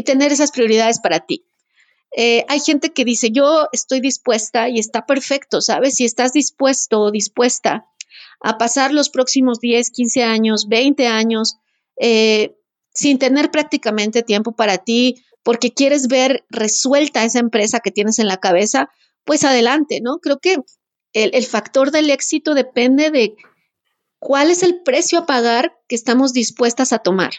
tener 0.06 0.32
esas 0.32 0.52
prioridades 0.52 1.00
para 1.00 1.20
ti. 1.22 1.46
Eh, 2.16 2.46
hay 2.50 2.60
gente 2.60 2.92
que 2.92 3.06
dice, 3.06 3.32
yo 3.32 3.68
estoy 3.72 4.02
dispuesta 4.02 4.70
y 4.70 4.80
está 4.80 5.06
perfecto, 5.06 5.62
¿sabes? 5.62 5.96
Si 5.96 6.06
estás 6.06 6.34
dispuesto 6.34 7.00
o 7.02 7.12
dispuesta 7.12 7.86
a 8.42 8.58
pasar 8.58 8.94
los 8.94 9.10
próximos 9.10 9.60
10, 9.60 9.92
15 9.92 10.24
años, 10.24 10.68
20 10.68 11.08
años, 11.08 11.58
eh, 12.00 12.56
sin 12.94 13.18
tener 13.18 13.52
prácticamente 13.52 14.24
tiempo 14.24 14.54
para 14.54 14.80
ti, 14.80 15.24
porque 15.44 15.74
quieres 15.74 16.08
ver 16.08 16.44
resuelta 16.50 17.24
esa 17.24 17.40
empresa 17.40 17.80
que 17.80 17.92
tienes 17.92 18.20
en 18.20 18.28
la 18.28 18.38
cabeza, 18.38 18.90
pues 19.24 19.44
adelante, 19.44 20.02
¿no? 20.02 20.20
Creo 20.20 20.40
que 20.40 20.58
el, 21.14 21.32
el 21.34 21.46
factor 21.46 21.92
del 21.92 22.10
éxito 22.10 22.54
depende 22.54 23.12
de 23.12 23.36
cuál 24.20 24.52
es 24.52 24.64
el 24.64 24.82
precio 24.82 25.20
a 25.20 25.26
pagar 25.26 25.78
que 25.88 25.96
estamos 25.96 26.34
dispuestas 26.34 26.92
a 26.92 27.00
tomar 27.00 27.32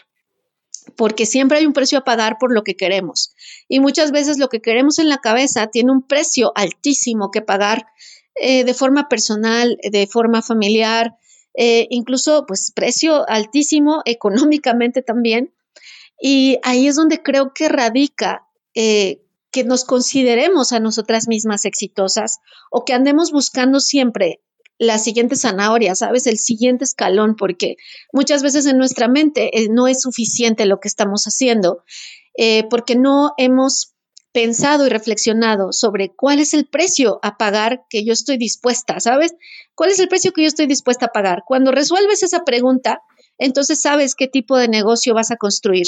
porque 0.95 1.25
siempre 1.25 1.57
hay 1.57 1.65
un 1.65 1.73
precio 1.73 1.97
a 1.97 2.03
pagar 2.03 2.37
por 2.39 2.53
lo 2.53 2.63
que 2.63 2.75
queremos. 2.75 3.33
Y 3.67 3.79
muchas 3.79 4.11
veces 4.11 4.37
lo 4.37 4.49
que 4.49 4.61
queremos 4.61 4.99
en 4.99 5.09
la 5.09 5.19
cabeza 5.19 5.67
tiene 5.67 5.91
un 5.91 6.05
precio 6.05 6.51
altísimo 6.55 7.31
que 7.31 7.41
pagar 7.41 7.87
eh, 8.35 8.63
de 8.63 8.73
forma 8.73 9.09
personal, 9.09 9.77
de 9.83 10.07
forma 10.07 10.41
familiar, 10.41 11.17
eh, 11.55 11.87
incluso 11.89 12.45
pues 12.47 12.71
precio 12.75 13.27
altísimo 13.29 14.01
económicamente 14.05 15.01
también. 15.01 15.53
Y 16.19 16.59
ahí 16.63 16.87
es 16.87 16.95
donde 16.95 17.21
creo 17.21 17.53
que 17.53 17.69
radica 17.69 18.47
eh, 18.75 19.21
que 19.51 19.63
nos 19.63 19.85
consideremos 19.85 20.71
a 20.71 20.79
nosotras 20.79 21.27
mismas 21.27 21.65
exitosas 21.65 22.39
o 22.71 22.85
que 22.85 22.93
andemos 22.93 23.31
buscando 23.31 23.79
siempre 23.79 24.41
la 24.79 24.97
siguiente 24.97 25.35
zanahoria, 25.35 25.95
¿sabes? 25.95 26.27
El 26.27 26.37
siguiente 26.37 26.83
escalón, 26.83 27.35
porque 27.35 27.77
muchas 28.11 28.43
veces 28.43 28.65
en 28.65 28.77
nuestra 28.77 29.07
mente 29.07 29.51
no 29.69 29.87
es 29.87 30.01
suficiente 30.01 30.65
lo 30.65 30.79
que 30.79 30.87
estamos 30.87 31.23
haciendo, 31.25 31.83
porque 32.69 32.95
no 32.95 33.33
hemos 33.37 33.93
pensado 34.31 34.87
y 34.87 34.89
reflexionado 34.89 35.71
sobre 35.71 36.09
cuál 36.15 36.39
es 36.39 36.55
el 36.55 36.65
precio 36.67 37.19
a 37.21 37.37
pagar 37.37 37.83
que 37.87 38.03
yo 38.03 38.13
estoy 38.13 38.37
dispuesta, 38.37 38.99
¿sabes? 38.99 39.35
¿Cuál 39.75 39.91
es 39.91 39.99
el 39.99 40.07
precio 40.07 40.31
que 40.33 40.41
yo 40.41 40.47
estoy 40.47 40.65
dispuesta 40.65 41.05
a 41.05 41.11
pagar? 41.11 41.43
Cuando 41.45 41.71
resuelves 41.71 42.23
esa 42.23 42.43
pregunta, 42.43 43.01
entonces 43.37 43.79
sabes 43.79 44.15
qué 44.15 44.27
tipo 44.27 44.57
de 44.57 44.67
negocio 44.67 45.13
vas 45.13 45.29
a 45.29 45.37
construir. 45.37 45.85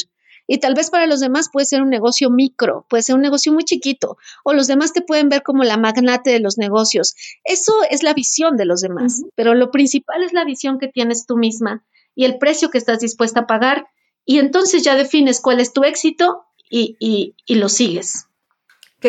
Y 0.48 0.60
tal 0.60 0.76
vez 0.76 0.90
para 0.90 1.08
los 1.08 1.20
demás 1.20 1.50
puede 1.52 1.66
ser 1.66 1.82
un 1.82 1.90
negocio 1.90 2.30
micro, 2.30 2.86
puede 2.90 3.04
ser 3.04 3.16
un 3.16 3.22
negocio 3.22 3.52
muy 3.54 3.64
chiquito, 3.64 4.18
o 4.44 4.54
los 4.54 4.68
demás 4.68 4.94
te 4.94 5.02
pueden 5.02 5.30
ver 5.30 5.44
como 5.44 5.64
la 5.64 5.78
magnate 5.78 6.32
de 6.32 6.40
los 6.40 6.58
negocios. 6.58 7.16
Eso 7.44 7.74
es 7.90 8.04
la 8.04 8.14
visión 8.14 8.58
de 8.58 8.66
los 8.66 8.82
demás, 8.82 9.24
pero 9.36 9.56
lo 9.56 9.72
principal 9.72 10.24
es 10.24 10.34
la 10.34 10.46
visión 10.46 10.80
que 10.80 10.88
tienes 10.88 11.26
tú 11.26 11.38
misma 11.38 11.86
y 12.16 12.26
el 12.26 12.38
precio 12.38 12.70
que 12.70 12.78
estás 12.78 13.00
dispuesta 13.00 13.42
a 13.42 13.48
pagar. 13.48 13.88
Y 14.24 14.40
entonces 14.40 14.84
ya 14.84 14.96
defines 14.96 15.42
cuál 15.42 15.60
es 15.60 15.74
tu 15.74 15.84
éxito 15.84 16.46
y, 16.70 16.98
y 17.00 17.56
lo 17.56 17.70
sigues. 17.70 18.28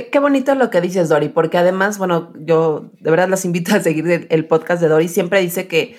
Qué, 0.05 0.19
bonito 0.19 0.55
lo 0.55 0.69
que 0.69 0.83
dices, 0.83 1.09
Dori, 1.09 1.31
porque 1.31 1.57
además, 1.57 1.97
bueno, 1.97 2.33
yo 2.39 2.91
de 3.01 3.11
verdad 3.11 3.29
las 3.29 3.47
invito 3.47 3.75
a 3.75 3.81
seguir 3.81 4.27
el, 4.29 4.47
podcast 4.47 4.83
de 4.83 4.89
Dori. 4.89 5.09
Siempre 5.09 5.41
dice 5.41 5.69
que 5.69 5.97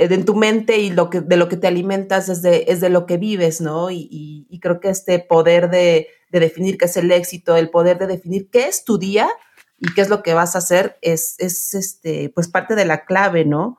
en 0.00 0.24
tu 0.24 0.34
mente 0.34 0.78
y 0.78 0.90
lo 0.90 1.10
que, 1.10 1.20
de 1.20 1.36
lo 1.36 1.48
que 1.48 1.56
te 1.56 1.66
alimentas 1.66 2.28
es 2.28 2.40
de, 2.40 2.64
es 2.68 2.80
de 2.80 2.88
lo 2.88 3.06
que 3.06 3.18
vives, 3.18 3.60
¿no? 3.60 3.90
Y, 3.90 4.46
creo 4.62 4.80
que 4.80 4.90
este 4.90 5.18
poder 5.18 5.70
de, 5.70 6.08
definir 6.30 6.76
qué 6.76 6.86
es 6.86 6.96
el 6.96 7.10
éxito, 7.12 7.56
el 7.56 7.70
poder 7.70 7.98
de 7.98 8.06
definir 8.06 8.48
qué 8.50 8.66
es 8.66 8.84
tu 8.84 8.98
día 8.98 9.28
y 9.78 9.92
qué 9.94 10.02
es 10.02 10.08
lo 10.08 10.22
que 10.22 10.34
vas 10.34 10.54
a 10.54 10.58
hacer 10.58 10.98
es, 11.00 11.36
es 11.38 11.74
este, 11.74 12.30
pues 12.34 12.48
parte 12.48 12.74
de 12.74 12.84
la 12.84 13.04
clave, 13.04 13.44
¿no? 13.44 13.78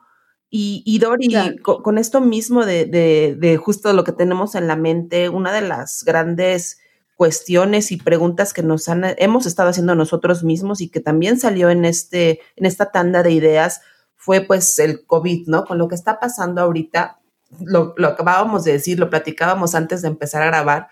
Y, 0.50 0.84
y 0.86 1.00
Dori, 1.00 1.58
con, 1.62 1.98
esto 1.98 2.20
mismo 2.20 2.66
de, 2.66 2.86
de, 2.86 3.58
justo 3.58 3.94
lo 3.94 4.04
que 4.04 4.12
tenemos 4.12 4.56
en 4.56 4.68
la 4.68 4.76
mente, 4.76 5.30
una 5.30 5.54
de 5.54 5.62
las 5.62 6.04
grandes 6.04 6.80
cuestiones 7.16 7.92
y 7.92 7.98
preguntas 7.98 8.52
que 8.52 8.64
nos 8.64 8.90
han, 8.90 9.04
hemos 9.18 9.46
estado 9.46 9.70
haciendo 9.70 9.96
nosotros 9.96 10.44
mismos 10.44 10.82
y 10.82 10.90
que 10.90 11.00
también 11.00 11.40
salió 11.40 11.70
en, 11.70 11.86
este, 11.86 12.42
en 12.56 12.66
esta 12.66 12.92
tanda 12.92 13.24
de 13.24 13.32
ideas 13.32 13.82
fue 14.22 14.42
pues 14.42 14.78
el 14.78 15.04
COVID, 15.08 15.48
¿no? 15.48 15.66
Con 15.66 15.80
lo 15.80 15.88
que 15.88 15.96
está 15.96 16.20
pasando 16.20 16.62
ahorita, 16.62 17.20
lo, 17.60 17.96
lo 17.98 18.10
acabábamos 18.10 18.64
de 18.64 18.74
decir, 18.74 19.00
lo 19.00 19.10
platicábamos 19.10 19.74
antes 19.74 20.04
de 20.04 20.10
empezar 20.10 20.44
a 20.44 20.46
grabar, 20.46 20.90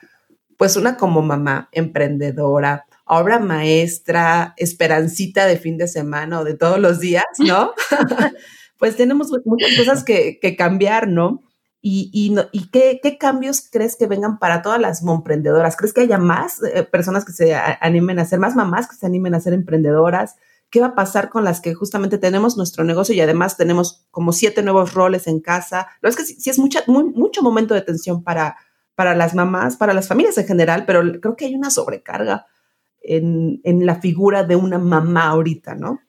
pues 0.58 0.76
una 0.76 0.98
como 0.98 1.22
mamá 1.22 1.70
emprendedora, 1.72 2.88
obra 3.06 3.38
maestra, 3.38 4.56
esperancita 4.58 5.46
de 5.46 5.58
fin 5.58 5.78
de 5.78 5.88
semana 5.88 6.40
o 6.40 6.44
de 6.44 6.56
todos 6.56 6.80
los 6.80 7.00
días, 7.00 7.24
¿no? 7.38 7.74
pues 8.80 8.96
tenemos 8.96 9.30
muchas 9.46 9.78
cosas 9.78 10.04
que, 10.04 10.40
que 10.42 10.56
cambiar, 10.56 11.08
¿no? 11.08 11.44
¿Y, 11.84 12.10
y, 12.12 12.36
y 12.52 12.72
qué, 12.72 13.00
qué, 13.02 13.20
cambios 13.20 13.62
crees 13.72 13.96
que 13.96 14.08
vengan 14.08 14.40
para 14.40 14.64
todas 14.64 14.82
las 14.82 15.04
emprendedoras? 15.04 15.78
¿Crees 15.78 15.94
que 15.94 16.02
haya 16.02 16.18
más 16.18 16.64
eh, 16.64 16.82
personas 16.84 17.26
que 17.26 17.32
se 17.32 17.54
animen 17.56 18.18
a 18.18 18.26
ser, 18.26 18.40
más 18.40 18.56
mamás 18.56 18.90
que 18.90 18.96
se 18.96 19.06
animen 19.06 19.36
a 19.36 19.40
ser 19.40 19.54
emprendedoras? 19.54 20.36
¿Qué 20.70 20.82
va 20.82 20.88
a 20.88 20.96
pasar 20.96 21.30
con 21.30 21.44
las 21.44 21.62
que 21.62 21.74
justamente 21.74 22.18
tenemos 22.18 22.58
nuestro 22.58 22.84
negocio 22.84 23.16
y 23.16 23.22
además 23.22 23.58
tenemos 23.58 24.06
como 24.12 24.34
siete 24.34 24.62
nuevos 24.62 24.94
roles 24.94 25.28
en 25.28 25.40
casa? 25.40 25.88
Lo 26.02 26.10
es 26.10 26.16
que 26.16 26.24
sí, 26.24 26.50
es 26.50 26.60
mucha, 26.60 26.84
mucho 26.88 27.42
momento 27.42 27.74
de 27.74 27.82
tensión 27.82 28.24
para, 28.24 28.58
para 28.96 29.16
las 29.16 29.34
mamás, 29.34 29.78
para 29.78 29.94
las 29.94 30.08
familias 30.08 30.38
en 30.38 30.46
general, 30.48 30.86
pero 30.86 31.02
creo 31.20 31.36
que 31.36 31.46
hay 31.46 31.56
una 31.56 31.72
sobrecarga 31.72 32.46
en, 33.02 33.62
en 33.64 33.86
la 33.86 34.00
figura 34.00 34.44
de 34.44 34.56
una 34.56 34.78
mamá 34.78 35.30
ahorita, 35.30 35.76
¿no? 35.76 36.02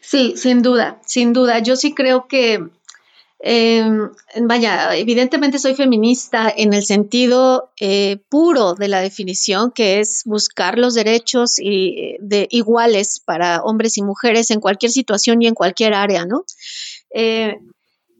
Sí, 0.00 0.34
sin 0.36 0.62
duda, 0.62 1.00
sin 1.06 1.32
duda. 1.32 1.60
Yo 1.60 1.76
sí 1.76 1.94
creo 1.94 2.26
que 2.26 2.68
Em, 3.42 4.10
vaya, 4.42 4.94
evidentemente 4.96 5.58
soy 5.58 5.74
feminista 5.74 6.52
en 6.54 6.74
el 6.74 6.84
sentido 6.84 7.72
eh, 7.80 8.18
puro 8.28 8.74
de 8.74 8.88
la 8.88 9.00
definición, 9.00 9.72
que 9.72 10.00
es 10.00 10.22
buscar 10.26 10.78
los 10.78 10.92
derechos 10.92 11.54
iguales 11.58 13.22
para 13.24 13.62
hombres 13.62 13.96
y 13.96 14.02
mujeres 14.02 14.50
en 14.50 14.60
cualquier 14.60 14.92
situación 14.92 15.40
y 15.40 15.46
en 15.46 15.54
cualquier 15.54 15.94
área, 15.94 16.26
¿no? 16.26 16.44
Eh, 17.14 17.56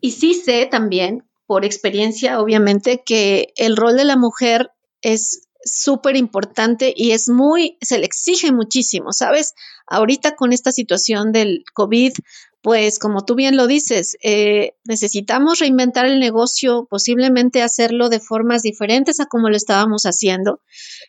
y 0.01 0.13
sí 0.13 0.33
sé 0.33 0.65
también, 0.65 1.25
por 1.47 1.67
experiencia, 1.67 2.41
obviamente, 2.41 3.03
que 3.05 3.53
el 3.57 3.77
rol 3.77 3.99
de 3.99 4.05
la 4.05 4.17
mujer 4.17 4.71
es 5.03 5.49
súper 5.63 6.17
importante 6.17 6.95
y 6.97 7.11
es 7.11 7.29
muy, 7.29 7.77
se 7.83 7.99
le 7.99 8.07
exige 8.07 8.53
muchísimo, 8.53 9.13
¿sabes? 9.13 9.55
Ahorita 9.87 10.35
con 10.35 10.55
esta 10.55 10.73
situación 10.73 11.33
del 11.33 11.65
COVID, 11.75 12.13
pues 12.63 12.99
como 12.99 13.25
tú 13.25 13.35
bien 13.35 13.57
lo 13.57 13.67
dices, 13.67 14.19
eh, 14.23 14.75
necesitamos 14.85 15.61
reinventar 15.61 16.05
el 16.05 16.21
negocio, 16.21 16.87
posiblemente 16.91 17.63
hacerlo 17.63 18.11
de 18.11 18.21
formas 18.21 18.63
diferentes 18.63 19.19
a 19.19 19.27
como 19.27 19.49
lo 19.49 19.57
estábamos 19.57 20.03
haciendo, 20.03 20.61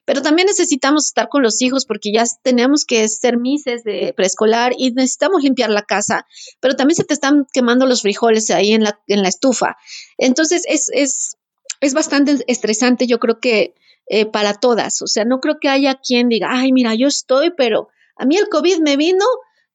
pero 0.05 0.21
también 0.21 0.45
necesitamos 0.45 1.07
estar 1.07 1.27
con 1.27 1.43
los 1.43 1.61
hijos 1.61 1.85
porque 1.85 2.13
ya 2.13 2.23
tenemos 2.41 2.85
que 2.85 3.05
ser 3.09 3.37
mises 3.37 3.83
de 3.83 4.13
preescolar 4.15 4.73
y 4.77 4.91
necesitamos 4.91 5.43
limpiar 5.43 5.69
la 5.71 5.81
casa, 5.81 6.25
pero 6.61 6.75
también 6.75 6.95
se 6.95 7.03
te 7.03 7.13
están 7.13 7.45
quemando 7.51 7.85
los 7.85 8.01
frijoles 8.01 8.49
ahí 8.49 8.71
en 8.71 8.83
la, 8.83 8.99
en 9.07 9.21
la 9.21 9.27
estufa. 9.27 9.75
Entonces 10.17 10.63
es, 10.69 10.89
es, 10.93 11.37
es 11.81 11.93
bastante 11.93 12.37
estresante, 12.47 13.07
yo 13.07 13.19
creo 13.19 13.39
que 13.41 13.75
eh, 14.07 14.25
para 14.25 14.53
todas, 14.53 15.01
o 15.01 15.07
sea, 15.07 15.25
no 15.25 15.41
creo 15.41 15.57
que 15.59 15.67
haya 15.67 15.95
quien 15.95 16.29
diga, 16.29 16.47
ay, 16.49 16.71
mira, 16.71 16.95
yo 16.95 17.07
estoy, 17.07 17.51
pero 17.57 17.89
a 18.15 18.25
mí 18.25 18.37
el 18.37 18.47
COVID 18.47 18.79
me 18.79 18.95
vino. 18.95 19.25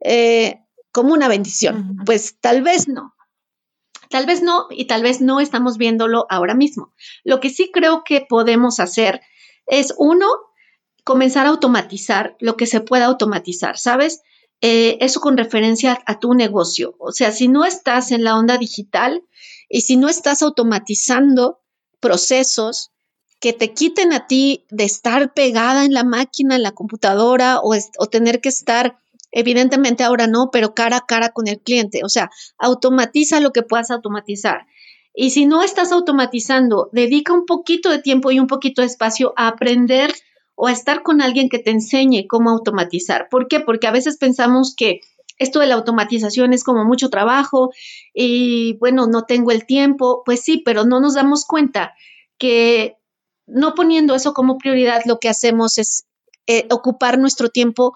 Eh, 0.01 0.61
como 0.97 1.13
una 1.13 1.29
bendición. 1.29 1.99
Pues 2.07 2.41
tal 2.41 2.63
vez 2.63 2.89
no. 2.89 3.15
Tal 4.09 4.25
vez 4.25 4.41
no 4.41 4.67
y 4.71 4.87
tal 4.87 5.03
vez 5.03 5.21
no 5.21 5.41
estamos 5.41 5.77
viéndolo 5.77 6.25
ahora 6.31 6.55
mismo. 6.55 6.95
Lo 7.23 7.39
que 7.39 7.51
sí 7.51 7.71
creo 7.71 8.03
que 8.03 8.25
podemos 8.27 8.81
hacer 8.81 9.21
es, 9.67 9.93
uno, 9.99 10.27
comenzar 11.05 11.45
a 11.45 11.51
automatizar 11.51 12.35
lo 12.41 12.57
que 12.57 12.65
se 12.65 12.81
pueda 12.81 13.05
automatizar, 13.05 13.77
¿sabes? 13.77 14.23
Eh, 14.63 14.97
eso 15.03 15.21
con 15.21 15.37
referencia 15.37 16.03
a 16.07 16.19
tu 16.19 16.33
negocio. 16.33 16.97
O 16.99 17.13
sea, 17.13 17.31
si 17.31 17.49
no 17.49 17.67
estás 17.67 18.11
en 18.11 18.25
la 18.25 18.39
onda 18.39 18.57
digital 18.57 19.23
y 19.69 19.83
si 19.83 19.99
no 19.99 20.09
estás 20.09 20.41
automatizando 20.41 21.61
procesos 22.01 22.91
que 23.39 23.53
te 23.53 23.75
quiten 23.75 24.15
a 24.15 24.27
ti 24.27 24.65
de 24.71 24.85
estar 24.85 25.35
pegada 25.35 25.85
en 25.85 25.93
la 25.93 26.05
máquina, 26.05 26.57
en 26.57 26.63
la 26.63 26.73
computadora 26.73 27.61
o, 27.61 27.75
o 27.99 28.07
tener 28.07 28.41
que 28.41 28.49
estar 28.49 28.97
Evidentemente 29.39 30.03
ahora 30.03 30.27
no, 30.27 30.49
pero 30.51 30.73
cara 30.73 30.97
a 30.97 31.05
cara 31.05 31.29
con 31.29 31.47
el 31.47 31.61
cliente. 31.61 32.01
O 32.03 32.09
sea, 32.09 32.31
automatiza 32.57 33.39
lo 33.39 33.53
que 33.53 33.63
puedas 33.63 33.91
automatizar. 33.91 34.67
Y 35.15 35.29
si 35.29 35.45
no 35.45 35.63
estás 35.63 35.93
automatizando, 35.93 36.89
dedica 36.93 37.35
un 37.35 37.45
poquito 37.45 37.91
de 37.91 37.99
tiempo 37.99 38.31
y 38.31 38.41
un 38.41 38.47
poquito 38.47 38.81
de 38.81 38.87
espacio 38.87 39.35
a 39.37 39.49
aprender 39.49 40.15
o 40.55 40.69
a 40.69 40.73
estar 40.73 41.03
con 41.03 41.21
alguien 41.21 41.51
que 41.51 41.59
te 41.59 41.71
enseñe 41.71 42.27
cómo 42.27 42.49
automatizar. 42.49 43.29
¿Por 43.31 43.47
qué? 43.47 43.61
Porque 43.61 43.87
a 43.87 43.91
veces 43.91 44.17
pensamos 44.17 44.75
que 44.75 45.01
esto 45.37 45.61
de 45.61 45.67
la 45.67 45.75
automatización 45.75 46.55
es 46.55 46.65
como 46.65 46.87
mucho 46.87 47.11
trabajo 47.11 47.75
y 48.15 48.79
bueno, 48.79 49.07
no 49.07 49.25
tengo 49.25 49.51
el 49.51 49.67
tiempo. 49.67 50.23
Pues 50.25 50.41
sí, 50.41 50.63
pero 50.65 50.87
no 50.87 50.99
nos 50.99 51.13
damos 51.13 51.45
cuenta 51.45 51.93
que 52.39 52.97
no 53.47 53.75
poniendo 53.75 54.15
eso 54.15 54.33
como 54.33 54.57
prioridad, 54.57 55.03
lo 55.05 55.19
que 55.19 55.29
hacemos 55.29 55.77
es 55.77 56.07
eh, 56.47 56.67
ocupar 56.71 57.19
nuestro 57.19 57.51
tiempo 57.51 57.95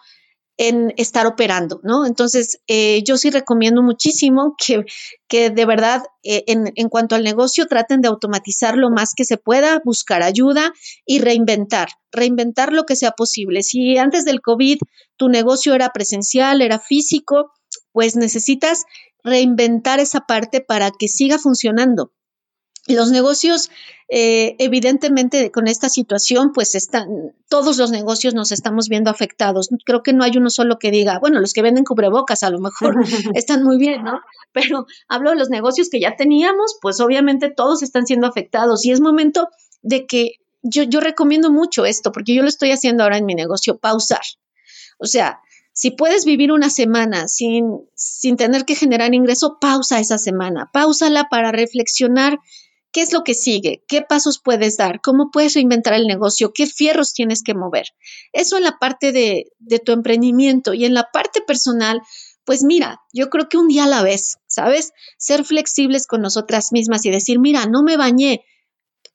en 0.60 0.92
estar 0.98 1.26
operando, 1.26 1.80
¿no? 1.84 2.04
Entonces, 2.04 2.60
eh, 2.66 3.02
yo 3.02 3.16
sí 3.16 3.30
recomiendo 3.30 3.82
muchísimo 3.82 4.56
que, 4.58 4.84
que 5.26 5.48
de 5.48 5.64
verdad, 5.64 6.02
eh, 6.22 6.44
en, 6.48 6.70
en, 6.74 6.90
cuanto 6.90 7.14
al 7.14 7.24
negocio, 7.24 7.64
traten 7.64 8.02
de 8.02 8.08
automatizar 8.08 8.76
lo 8.76 8.90
más 8.90 9.14
que 9.16 9.24
se 9.24 9.38
pueda, 9.38 9.80
buscar 9.86 10.22
ayuda 10.22 10.74
y 11.06 11.20
reinventar, 11.20 11.88
reinventar 12.12 12.74
lo 12.74 12.84
que 12.84 12.94
sea 12.94 13.12
posible. 13.12 13.62
Si 13.62 13.96
antes 13.96 14.26
del 14.26 14.42
COVID 14.42 14.76
tu 15.16 15.30
negocio 15.30 15.74
era 15.74 15.94
presencial, 15.94 16.60
era 16.60 16.78
físico, 16.78 17.52
pues 17.92 18.16
necesitas 18.16 18.84
reinventar 19.24 19.98
esa 19.98 20.26
parte 20.26 20.60
para 20.60 20.90
que 20.90 21.08
siga 21.08 21.38
funcionando. 21.38 22.12
Los 22.86 23.10
negocios, 23.10 23.70
eh, 24.08 24.56
evidentemente, 24.58 25.50
con 25.50 25.68
esta 25.68 25.88
situación, 25.88 26.52
pues 26.52 26.74
están, 26.74 27.34
todos 27.48 27.76
los 27.76 27.90
negocios 27.90 28.34
nos 28.34 28.52
estamos 28.52 28.88
viendo 28.88 29.10
afectados. 29.10 29.68
Creo 29.84 30.02
que 30.02 30.12
no 30.12 30.24
hay 30.24 30.36
uno 30.36 30.50
solo 30.50 30.78
que 30.78 30.90
diga, 30.90 31.18
bueno, 31.18 31.40
los 31.40 31.52
que 31.52 31.62
venden 31.62 31.84
cubrebocas 31.84 32.42
a 32.42 32.50
lo 32.50 32.58
mejor 32.58 32.96
están 33.34 33.62
muy 33.62 33.76
bien, 33.76 34.02
¿no? 34.02 34.20
Pero 34.52 34.86
hablo 35.08 35.30
de 35.30 35.36
los 35.36 35.50
negocios 35.50 35.90
que 35.90 36.00
ya 36.00 36.16
teníamos, 36.16 36.78
pues 36.80 37.00
obviamente 37.00 37.50
todos 37.50 37.82
están 37.82 38.06
siendo 38.06 38.26
afectados 38.26 38.84
y 38.84 38.92
es 38.92 39.00
momento 39.00 39.48
de 39.82 40.06
que 40.06 40.32
yo, 40.62 40.82
yo 40.82 41.00
recomiendo 41.00 41.50
mucho 41.50 41.84
esto, 41.84 42.12
porque 42.12 42.34
yo 42.34 42.42
lo 42.42 42.48
estoy 42.48 42.72
haciendo 42.72 43.02
ahora 43.02 43.18
en 43.18 43.26
mi 43.26 43.34
negocio, 43.34 43.78
pausar. 43.78 44.22
O 44.98 45.06
sea, 45.06 45.40
si 45.72 45.90
puedes 45.90 46.24
vivir 46.24 46.52
una 46.52 46.68
semana 46.68 47.28
sin, 47.28 47.80
sin 47.94 48.36
tener 48.36 48.64
que 48.64 48.74
generar 48.74 49.14
ingreso, 49.14 49.58
pausa 49.60 50.00
esa 50.00 50.18
semana, 50.18 50.70
pausala 50.72 51.28
para 51.30 51.52
reflexionar 51.52 52.38
¿Qué 52.92 53.02
es 53.02 53.12
lo 53.12 53.22
que 53.22 53.34
sigue? 53.34 53.84
¿Qué 53.86 54.02
pasos 54.02 54.40
puedes 54.42 54.76
dar? 54.76 55.00
¿Cómo 55.00 55.30
puedes 55.30 55.54
reinventar 55.54 55.94
el 55.94 56.06
negocio? 56.06 56.52
¿Qué 56.52 56.66
fierros 56.66 57.12
tienes 57.12 57.42
que 57.42 57.54
mover? 57.54 57.86
Eso 58.32 58.56
en 58.56 58.64
la 58.64 58.78
parte 58.78 59.12
de, 59.12 59.52
tu 59.84 59.92
emprendimiento 59.92 60.74
y 60.74 60.84
en 60.84 60.94
la 60.94 61.08
parte 61.12 61.40
personal, 61.40 62.00
pues 62.44 62.64
mira, 62.64 63.00
yo 63.12 63.30
creo 63.30 63.48
que 63.48 63.58
un 63.58 63.68
día 63.68 63.84
a 63.84 63.88
la 63.88 64.02
vez, 64.02 64.38
¿sabes? 64.48 64.92
Ser 65.18 65.44
flexibles 65.44 66.06
con 66.06 66.20
nosotras 66.20 66.72
mismas 66.72 67.04
y 67.06 67.10
decir, 67.10 67.38
mira, 67.38 67.66
no 67.66 67.82
me 67.82 67.96
bañé, 67.96 68.44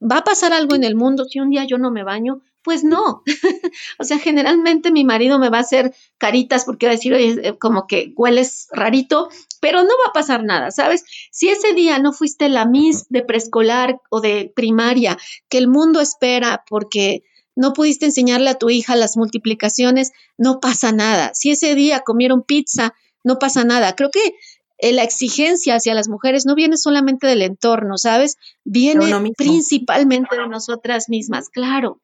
va 0.02 0.20
a 0.20 0.24
pasar 0.24 0.54
algo 0.54 0.76
en 0.76 0.86
el 0.86 0.96
mundo 0.96 1.26
si 1.26 1.40
un 1.40 1.50
día 1.50 1.66
yo 1.66 1.78
no 1.78 1.92
me 1.92 2.04
baño, 2.04 2.42
pues 2.66 2.84
no. 2.84 3.24
o 4.00 4.04
sea, 4.04 4.18
generalmente 4.18 4.92
mi 4.92 5.06
marido 5.06 5.38
me 5.38 5.50
va 5.50 5.60
a 5.60 5.62
hacer 5.62 5.96
caritas 6.18 6.66
porque 6.66 6.88
va 6.88 6.94
a 6.94 6.96
decir, 6.96 7.14
oye, 7.14 7.40
eh, 7.44 7.58
como 7.58 7.86
que 7.86 8.12
hueles 8.18 8.68
rarito, 8.72 9.30
pero 9.62 9.84
no 9.84 9.90
va 9.90 10.10
a 10.10 10.14
pasar 10.14 10.44
nada, 10.44 10.72
¿sabes? 10.72 11.06
Si 11.32 11.48
ese 11.48 11.74
día 11.74 12.00
no 12.00 12.12
fuiste 12.12 12.50
la 12.50 12.66
Miss 12.66 13.06
de 13.10 13.22
preescolar 13.22 14.02
o 14.10 14.20
de 14.20 14.52
primaria 14.56 15.18
que 15.48 15.60
el 15.60 15.68
mundo 15.68 16.02
espera 16.02 16.64
porque 16.68 17.24
no 17.56 17.72
pudiste 17.74 18.06
enseñarle 18.06 18.50
a 18.50 18.58
tu 18.58 18.72
hija 18.72 18.96
las 18.96 19.16
multiplicaciones, 19.16 20.12
no 20.38 20.60
pasa 20.60 20.92
nada. 20.92 21.32
Si 21.36 21.52
ese 21.52 21.76
día 21.76 22.02
comieron 22.02 22.42
pizza, 22.42 22.96
no 23.24 23.38
pasa 23.38 23.64
nada. 23.64 23.96
Creo 23.96 24.10
que 24.10 24.34
eh, 24.80 24.92
la 24.92 25.04
exigencia 25.04 25.76
hacia 25.76 25.94
las 25.94 26.10
mujeres 26.10 26.46
no 26.46 26.56
viene 26.56 26.78
solamente 26.78 27.28
del 27.28 27.44
entorno, 27.44 27.98
¿sabes? 27.98 28.38
Viene 28.64 29.32
principalmente 29.38 30.36
de 30.36 30.48
nosotras 30.48 31.10
mismas, 31.10 31.50
claro. 31.50 32.02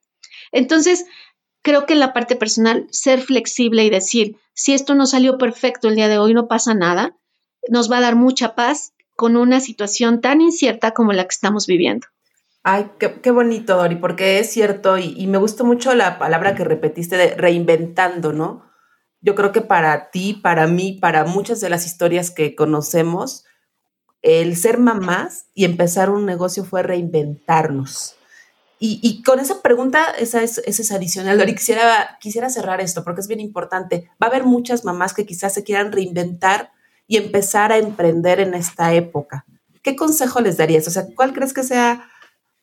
Entonces, 0.51 1.05
creo 1.61 1.85
que 1.85 1.93
en 1.93 1.99
la 1.99 2.13
parte 2.13 2.35
personal, 2.35 2.87
ser 2.91 3.21
flexible 3.21 3.83
y 3.83 3.89
decir, 3.89 4.37
si 4.53 4.73
esto 4.73 4.95
no 4.95 5.05
salió 5.05 5.37
perfecto 5.37 5.87
el 5.87 5.95
día 5.95 6.07
de 6.07 6.17
hoy, 6.17 6.33
no 6.33 6.47
pasa 6.47 6.73
nada, 6.73 7.15
nos 7.69 7.91
va 7.91 7.97
a 7.97 8.01
dar 8.01 8.15
mucha 8.15 8.55
paz 8.55 8.93
con 9.15 9.35
una 9.35 9.59
situación 9.59 10.21
tan 10.21 10.41
incierta 10.41 10.91
como 10.91 11.13
la 11.13 11.23
que 11.23 11.33
estamos 11.33 11.67
viviendo. 11.67 12.07
Ay, 12.63 12.91
qué, 12.99 13.31
bonito, 13.31 13.75
Dori, 13.75 13.95
porque 13.95 14.39
es 14.39 14.51
cierto 14.51 14.97
y, 14.99 15.15
y, 15.17 15.25
me 15.25 15.39
gustó 15.39 15.63
mucho 15.63 15.95
la 15.95 16.19
palabra 16.19 16.53
que 16.53 16.63
repetiste 16.63 17.17
de 17.17 17.35
reinventando, 17.35 18.33
¿no? 18.33 18.69
Yo 19.19 19.33
creo 19.33 19.51
que 19.51 19.61
para 19.61 20.11
ti, 20.11 20.33
para 20.33 20.67
mí, 20.67 20.97
para 21.01 21.25
muchas 21.25 21.59
de 21.59 21.69
las 21.69 21.87
historias 21.87 22.29
que 22.29 22.55
conocemos, 22.55 23.45
el 24.21 24.55
ser 24.55 24.77
mamás 24.77 25.47
y 25.55 25.65
empezar 25.65 26.11
un 26.11 26.25
negocio 26.25 26.63
fue 26.63 26.83
reinventarnos. 26.83 28.15
Y, 28.83 29.21
con 29.21 29.39
esa 29.39 29.61
pregunta, 29.61 30.05
esa 30.17 30.41
es, 30.41 30.57
esa 30.65 30.81
es 30.81 30.91
adicional. 30.91 31.37
Lori, 31.37 31.53
quisiera, 31.53 32.17
quisiera 32.19 32.49
cerrar 32.49 32.81
esto 32.81 33.03
porque 33.03 33.21
es 33.21 33.27
bien 33.27 33.39
importante. 33.39 34.09
Va 34.13 34.25
a 34.25 34.29
haber 34.31 34.43
muchas 34.43 34.85
mamás 34.85 35.13
que 35.13 35.27
quizás 35.27 35.53
se 35.53 35.63
quieran 35.63 35.91
reinventar 35.91 36.71
y 37.05 37.17
empezar 37.17 37.71
a 37.71 37.77
emprender 37.77 38.39
en 38.39 38.55
esta 38.55 38.91
época. 38.95 39.45
¿Qué 39.83 39.95
consejo 39.95 40.41
les 40.41 40.57
darías? 40.57 40.87
O 40.87 40.89
sea, 40.89 41.05
¿cuál 41.15 41.31
crees 41.31 41.53
que 41.53 41.61
sea? 41.61 42.09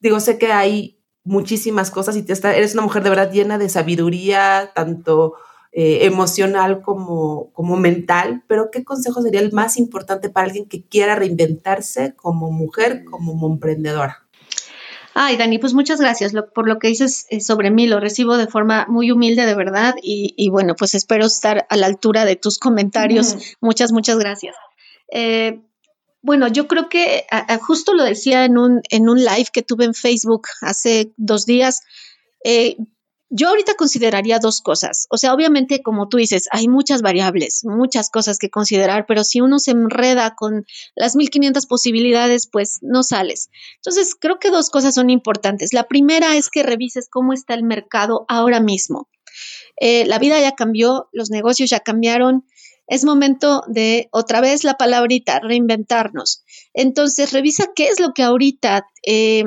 Digo, 0.00 0.18
sé 0.18 0.38
que 0.38 0.50
hay 0.50 0.98
muchísimas 1.22 1.92
cosas 1.92 2.16
y 2.16 2.22
te 2.22 2.32
está, 2.32 2.52
eres 2.52 2.74
una 2.74 2.82
mujer 2.82 3.04
de 3.04 3.10
verdad 3.10 3.30
llena 3.30 3.56
de 3.56 3.68
sabiduría, 3.68 4.72
tanto 4.74 5.34
eh, 5.70 6.04
emocional 6.04 6.82
como, 6.82 7.52
como 7.52 7.76
mental, 7.76 8.42
pero 8.48 8.72
¿qué 8.72 8.82
consejo 8.82 9.22
sería 9.22 9.40
el 9.40 9.52
más 9.52 9.76
importante 9.76 10.30
para 10.30 10.48
alguien 10.48 10.66
que 10.66 10.84
quiera 10.84 11.14
reinventarse 11.14 12.16
como 12.16 12.50
mujer, 12.50 13.04
como 13.04 13.46
emprendedora? 13.46 14.27
Ay, 15.20 15.36
Dani, 15.36 15.58
pues 15.58 15.74
muchas 15.74 16.00
gracias 16.00 16.32
por 16.54 16.68
lo 16.68 16.78
que 16.78 16.86
dices 16.86 17.26
eh, 17.30 17.40
sobre 17.40 17.72
mí. 17.72 17.88
Lo 17.88 17.98
recibo 17.98 18.36
de 18.36 18.46
forma 18.46 18.86
muy 18.88 19.10
humilde, 19.10 19.46
de 19.46 19.56
verdad. 19.56 19.96
Y, 20.00 20.48
bueno, 20.48 20.76
pues 20.76 20.94
espero 20.94 21.26
estar 21.26 21.66
a 21.68 21.76
la 21.76 21.86
altura 21.86 22.24
de 22.24 22.36
tus 22.36 22.56
comentarios. 22.56 23.34
Muchas, 23.60 23.90
muchas 23.90 24.16
gracias. 24.16 24.54
Eh, 25.10 25.60
bueno, 26.22 26.46
yo 26.46 26.68
creo 26.68 26.88
que 26.88 27.26
justo 27.62 27.94
lo 27.94 28.04
decía 28.04 28.44
en 28.44 28.58
un, 28.58 28.80
en 28.90 29.08
un 29.08 29.18
live 29.18 29.48
que 29.52 29.62
tuve 29.62 29.86
en 29.86 29.94
Facebook 29.94 30.46
hace 30.60 31.10
dos 31.16 31.46
días. 31.46 31.80
Eh, 32.44 32.76
yo 33.30 33.48
ahorita 33.48 33.74
consideraría 33.74 34.38
dos 34.38 34.62
cosas. 34.62 35.06
O 35.10 35.18
sea, 35.18 35.34
obviamente, 35.34 35.82
como 35.82 36.08
tú 36.08 36.16
dices, 36.16 36.48
hay 36.50 36.68
muchas 36.68 37.02
variables, 37.02 37.62
muchas 37.64 38.10
cosas 38.10 38.38
que 38.38 38.50
considerar, 38.50 39.04
pero 39.06 39.24
si 39.24 39.40
uno 39.40 39.58
se 39.58 39.72
enreda 39.72 40.34
con 40.34 40.64
las 40.94 41.14
1500 41.14 41.66
posibilidades, 41.66 42.48
pues 42.50 42.78
no 42.80 43.02
sales. 43.02 43.50
Entonces, 43.76 44.14
creo 44.18 44.38
que 44.38 44.50
dos 44.50 44.70
cosas 44.70 44.94
son 44.94 45.10
importantes. 45.10 45.72
La 45.72 45.88
primera 45.88 46.36
es 46.36 46.48
que 46.48 46.62
revises 46.62 47.08
cómo 47.10 47.32
está 47.32 47.54
el 47.54 47.64
mercado 47.64 48.24
ahora 48.28 48.60
mismo. 48.60 49.08
Eh, 49.80 50.06
la 50.06 50.18
vida 50.18 50.40
ya 50.40 50.52
cambió, 50.52 51.08
los 51.12 51.30
negocios 51.30 51.70
ya 51.70 51.80
cambiaron. 51.80 52.46
Es 52.86 53.04
momento 53.04 53.62
de, 53.68 54.08
otra 54.10 54.40
vez 54.40 54.64
la 54.64 54.78
palabrita, 54.78 55.40
reinventarnos. 55.40 56.44
Entonces, 56.72 57.32
revisa 57.32 57.68
qué 57.74 57.88
es 57.88 58.00
lo 58.00 58.12
que 58.14 58.22
ahorita... 58.22 58.86
Eh, 59.06 59.44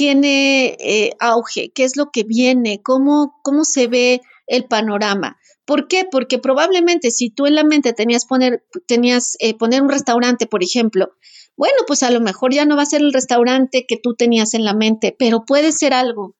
tiene 0.00 0.78
eh, 0.80 1.10
auge, 1.20 1.72
qué 1.74 1.84
es 1.84 1.98
lo 1.98 2.10
que 2.10 2.24
viene, 2.24 2.80
cómo, 2.82 3.38
cómo 3.42 3.66
se 3.66 3.86
ve 3.86 4.22
el 4.46 4.64
panorama. 4.64 5.36
¿Por 5.66 5.88
qué? 5.88 6.06
Porque 6.10 6.38
probablemente 6.38 7.10
si 7.10 7.28
tú 7.28 7.44
en 7.44 7.54
la 7.54 7.64
mente 7.64 7.92
tenías 7.92 8.24
poner, 8.24 8.64
tenías 8.86 9.36
eh, 9.40 9.52
poner 9.52 9.82
un 9.82 9.90
restaurante, 9.90 10.46
por 10.46 10.64
ejemplo, 10.64 11.10
bueno, 11.54 11.76
pues 11.86 12.02
a 12.02 12.10
lo 12.10 12.22
mejor 12.22 12.54
ya 12.54 12.64
no 12.64 12.76
va 12.76 12.84
a 12.84 12.86
ser 12.86 13.02
el 13.02 13.12
restaurante 13.12 13.84
que 13.86 13.98
tú 14.02 14.14
tenías 14.14 14.54
en 14.54 14.64
la 14.64 14.72
mente, 14.72 15.14
pero 15.18 15.44
puede 15.44 15.70
ser 15.70 15.92
algo 15.92 16.34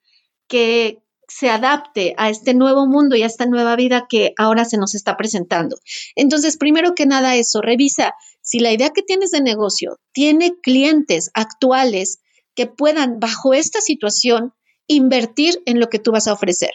que 0.48 1.02
se 1.28 1.50
adapte 1.50 2.14
a 2.16 2.30
este 2.30 2.54
nuevo 2.54 2.86
mundo 2.86 3.14
y 3.14 3.24
a 3.24 3.26
esta 3.26 3.44
nueva 3.44 3.76
vida 3.76 4.06
que 4.08 4.32
ahora 4.38 4.64
se 4.64 4.78
nos 4.78 4.94
está 4.94 5.18
presentando. 5.18 5.76
Entonces, 6.16 6.56
primero 6.56 6.94
que 6.94 7.04
nada 7.04 7.36
eso, 7.36 7.60
revisa 7.60 8.14
si 8.40 8.58
la 8.58 8.72
idea 8.72 8.88
que 8.88 9.02
tienes 9.02 9.32
de 9.32 9.42
negocio 9.42 9.98
tiene 10.12 10.54
clientes 10.62 11.30
actuales 11.34 12.20
que 12.54 12.66
puedan, 12.66 13.20
bajo 13.20 13.54
esta 13.54 13.80
situación, 13.80 14.54
invertir 14.86 15.62
en 15.66 15.80
lo 15.80 15.88
que 15.88 15.98
tú 15.98 16.12
vas 16.12 16.26
a 16.26 16.32
ofrecer. 16.32 16.70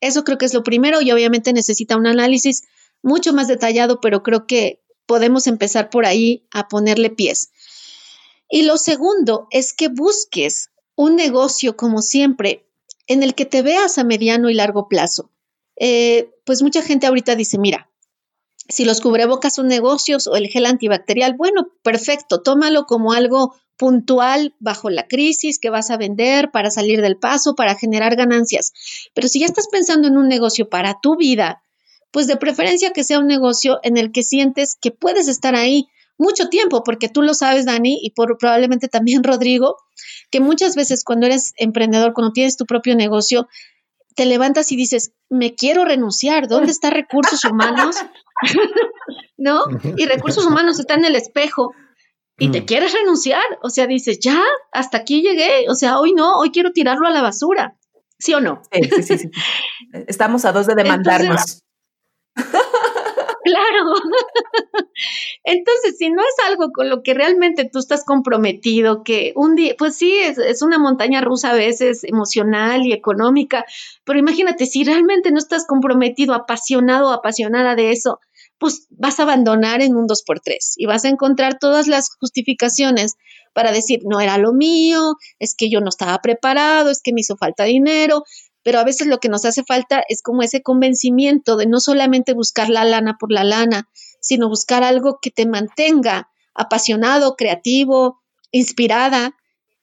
Eso 0.00 0.24
creo 0.24 0.38
que 0.38 0.46
es 0.46 0.54
lo 0.54 0.64
primero 0.64 1.00
y 1.00 1.12
obviamente 1.12 1.52
necesita 1.52 1.96
un 1.96 2.06
análisis 2.06 2.62
mucho 3.02 3.32
más 3.32 3.48
detallado, 3.48 4.00
pero 4.00 4.22
creo 4.22 4.46
que 4.46 4.82
podemos 5.06 5.46
empezar 5.46 5.90
por 5.90 6.06
ahí 6.06 6.46
a 6.52 6.68
ponerle 6.68 7.10
pies. 7.10 7.50
Y 8.48 8.62
lo 8.62 8.76
segundo 8.76 9.46
es 9.50 9.72
que 9.72 9.88
busques 9.88 10.70
un 10.94 11.16
negocio, 11.16 11.76
como 11.76 12.02
siempre, 12.02 12.68
en 13.06 13.22
el 13.22 13.34
que 13.34 13.46
te 13.46 13.62
veas 13.62 13.98
a 13.98 14.04
mediano 14.04 14.50
y 14.50 14.54
largo 14.54 14.88
plazo. 14.88 15.30
Eh, 15.76 16.30
pues 16.44 16.62
mucha 16.62 16.82
gente 16.82 17.06
ahorita 17.06 17.34
dice, 17.34 17.58
mira, 17.58 17.90
si 18.68 18.84
los 18.84 19.00
cubrebocas 19.00 19.54
son 19.54 19.68
negocios 19.68 20.26
o 20.26 20.36
el 20.36 20.48
gel 20.48 20.66
antibacterial, 20.66 21.34
bueno, 21.36 21.68
perfecto, 21.82 22.42
tómalo 22.42 22.86
como 22.86 23.12
algo 23.12 23.54
puntual 23.82 24.54
bajo 24.60 24.90
la 24.90 25.08
crisis 25.08 25.58
que 25.58 25.68
vas 25.68 25.90
a 25.90 25.96
vender 25.96 26.52
para 26.52 26.70
salir 26.70 27.02
del 27.02 27.16
paso, 27.16 27.56
para 27.56 27.74
generar 27.74 28.14
ganancias. 28.14 28.72
Pero 29.12 29.26
si 29.26 29.40
ya 29.40 29.46
estás 29.46 29.66
pensando 29.72 30.06
en 30.06 30.16
un 30.16 30.28
negocio 30.28 30.68
para 30.68 31.00
tu 31.02 31.16
vida, 31.16 31.64
pues 32.12 32.28
de 32.28 32.36
preferencia 32.36 32.92
que 32.92 33.02
sea 33.02 33.18
un 33.18 33.26
negocio 33.26 33.80
en 33.82 33.96
el 33.96 34.12
que 34.12 34.22
sientes 34.22 34.78
que 34.80 34.92
puedes 34.92 35.26
estar 35.26 35.56
ahí 35.56 35.88
mucho 36.16 36.48
tiempo, 36.48 36.84
porque 36.84 37.08
tú 37.08 37.22
lo 37.22 37.34
sabes, 37.34 37.66
Dani, 37.66 37.98
y 38.00 38.10
por, 38.10 38.38
probablemente 38.38 38.86
también 38.86 39.24
Rodrigo, 39.24 39.74
que 40.30 40.38
muchas 40.38 40.76
veces 40.76 41.02
cuando 41.02 41.26
eres 41.26 41.52
emprendedor, 41.56 42.12
cuando 42.12 42.32
tienes 42.32 42.56
tu 42.56 42.66
propio 42.66 42.94
negocio, 42.94 43.48
te 44.14 44.26
levantas 44.26 44.70
y 44.70 44.76
dices, 44.76 45.10
me 45.28 45.56
quiero 45.56 45.84
renunciar, 45.84 46.46
¿dónde 46.46 46.70
está 46.70 46.90
recursos 46.90 47.44
humanos? 47.44 47.96
¿No? 49.36 49.64
Y 49.96 50.06
recursos 50.06 50.46
humanos 50.46 50.78
está 50.78 50.94
en 50.94 51.04
el 51.04 51.16
espejo 51.16 51.74
y 52.42 52.50
te 52.50 52.62
mm. 52.62 52.64
quieres 52.64 52.92
renunciar, 52.92 53.44
o 53.62 53.70
sea, 53.70 53.86
dices, 53.86 54.18
ya, 54.18 54.42
hasta 54.72 54.98
aquí 54.98 55.22
llegué, 55.22 55.68
o 55.68 55.76
sea, 55.76 56.00
hoy 56.00 56.12
no, 56.12 56.38
hoy 56.38 56.50
quiero 56.50 56.72
tirarlo 56.72 57.06
a 57.06 57.10
la 57.10 57.22
basura, 57.22 57.78
¿sí 58.18 58.34
o 58.34 58.40
no? 58.40 58.62
Sí, 58.72 59.02
sí, 59.02 59.18
sí. 59.18 59.30
Estamos 60.08 60.44
a 60.44 60.50
dos 60.50 60.66
de 60.66 60.74
demandarnos. 60.74 61.62
claro. 63.44 63.94
Entonces, 65.44 65.98
si 65.98 66.10
no 66.10 66.20
es 66.20 66.48
algo 66.48 66.72
con 66.72 66.90
lo 66.90 67.04
que 67.04 67.14
realmente 67.14 67.70
tú 67.72 67.78
estás 67.78 68.04
comprometido, 68.04 69.04
que 69.04 69.32
un 69.36 69.54
día, 69.54 69.76
pues 69.78 69.94
sí, 69.94 70.18
es, 70.18 70.38
es, 70.38 70.62
una 70.62 70.78
montaña 70.80 71.20
rusa 71.20 71.52
a 71.52 71.54
veces 71.54 72.02
emocional 72.02 72.84
y 72.84 72.92
económica, 72.92 73.64
pero 74.02 74.18
imagínate, 74.18 74.66
si 74.66 74.82
realmente 74.82 75.30
no 75.30 75.38
estás 75.38 75.64
comprometido, 75.64 76.34
apasionado 76.34 77.10
o 77.10 77.12
apasionada 77.12 77.76
de 77.76 77.92
eso, 77.92 78.18
pues 78.62 78.86
vas 78.90 79.18
a 79.18 79.24
abandonar 79.24 79.82
en 79.82 79.96
un 79.96 80.06
2x3 80.06 80.74
y 80.76 80.86
vas 80.86 81.04
a 81.04 81.08
encontrar 81.08 81.58
todas 81.58 81.88
las 81.88 82.14
justificaciones 82.20 83.16
para 83.52 83.72
decir, 83.72 84.02
no 84.04 84.20
era 84.20 84.38
lo 84.38 84.52
mío, 84.52 85.16
es 85.40 85.56
que 85.56 85.68
yo 85.68 85.80
no 85.80 85.88
estaba 85.88 86.20
preparado, 86.22 86.88
es 86.88 87.02
que 87.02 87.12
me 87.12 87.22
hizo 87.22 87.36
falta 87.36 87.64
dinero, 87.64 88.22
pero 88.62 88.78
a 88.78 88.84
veces 88.84 89.08
lo 89.08 89.18
que 89.18 89.28
nos 89.28 89.44
hace 89.44 89.64
falta 89.64 90.04
es 90.08 90.22
como 90.22 90.42
ese 90.42 90.62
convencimiento 90.62 91.56
de 91.56 91.66
no 91.66 91.80
solamente 91.80 92.34
buscar 92.34 92.68
la 92.68 92.84
lana 92.84 93.16
por 93.18 93.32
la 93.32 93.42
lana, 93.42 93.88
sino 94.20 94.48
buscar 94.48 94.84
algo 94.84 95.18
que 95.20 95.32
te 95.32 95.44
mantenga 95.44 96.30
apasionado, 96.54 97.34
creativo, 97.34 98.22
inspirada 98.52 99.34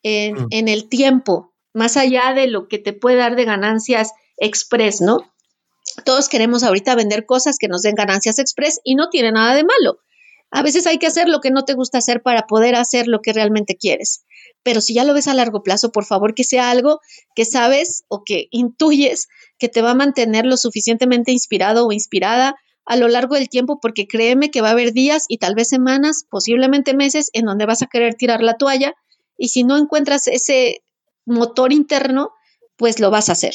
en, 0.04 0.36
mm. 0.36 0.48
en 0.52 0.68
el 0.70 0.88
tiempo, 0.88 1.54
más 1.74 1.98
allá 1.98 2.34
de 2.34 2.48
lo 2.48 2.70
que 2.70 2.80
te 2.80 2.94
puede 2.94 3.18
dar 3.18 3.36
de 3.36 3.44
ganancias 3.44 4.14
express, 4.38 5.02
¿no? 5.02 5.30
Todos 6.06 6.30
queremos 6.30 6.64
ahorita 6.64 6.96
vender 6.96 7.26
cosas 7.26 7.58
que 7.58 7.68
nos 7.68 7.82
den 7.82 7.96
ganancias 7.96 8.40
express 8.40 8.80
y 8.84 8.96
no 8.96 9.10
tiene 9.10 9.32
nada 9.32 9.56
de 9.56 9.64
malo. 9.64 10.00
A 10.52 10.64
veces 10.64 10.88
hay 10.88 10.98
que 10.98 11.08
hacer 11.08 11.28
lo 11.28 11.42
que 11.42 11.52
no 11.52 11.64
te 11.64 11.74
gusta 11.74 12.00
hacer 12.00 12.22
para 12.24 12.48
poder 12.48 12.76
hacer 12.76 13.08
lo 13.08 13.22
que 13.22 13.34
realmente 13.34 13.76
quieres. 13.76 14.24
Pero 14.64 14.82
si 14.82 14.94
ya 14.94 15.04
lo 15.04 15.14
ves 15.14 15.28
a 15.28 15.34
largo 15.34 15.62
plazo, 15.62 15.92
por 15.92 16.06
favor 16.06 16.34
que 16.34 16.44
sea 16.44 16.72
algo 16.72 17.00
que 17.36 17.46
sabes 17.46 18.04
o 18.08 18.24
que 18.24 18.48
intuyes 18.52 19.28
que 19.58 19.70
te 19.70 19.82
va 19.82 19.92
a 19.92 19.96
mantener 19.96 20.46
lo 20.46 20.58
suficientemente 20.58 21.32
inspirado 21.32 21.86
o 21.86 21.92
inspirada 21.92 22.56
a 22.86 22.96
lo 22.96 23.08
largo 23.08 23.36
del 23.36 23.50
tiempo, 23.50 23.80
porque 23.80 24.08
créeme 24.08 24.50
que 24.50 24.62
va 24.62 24.70
a 24.70 24.72
haber 24.72 24.94
días 24.94 25.26
y 25.28 25.38
tal 25.38 25.54
vez 25.54 25.68
semanas, 25.70 26.26
posiblemente 26.28 26.96
meses, 26.96 27.30
en 27.34 27.46
donde 27.46 27.68
vas 27.68 27.84
a 27.84 27.88
querer 27.88 28.16
tirar 28.16 28.42
la 28.42 28.58
toalla 28.58 28.96
y 29.38 29.50
si 29.50 29.64
no 29.64 29.78
encuentras 29.78 30.28
ese 30.28 30.84
motor 31.26 31.72
interno, 31.72 32.32
pues 32.80 33.00
lo 33.02 33.12
vas 33.12 33.28
a 33.28 33.34
hacer. 33.34 33.54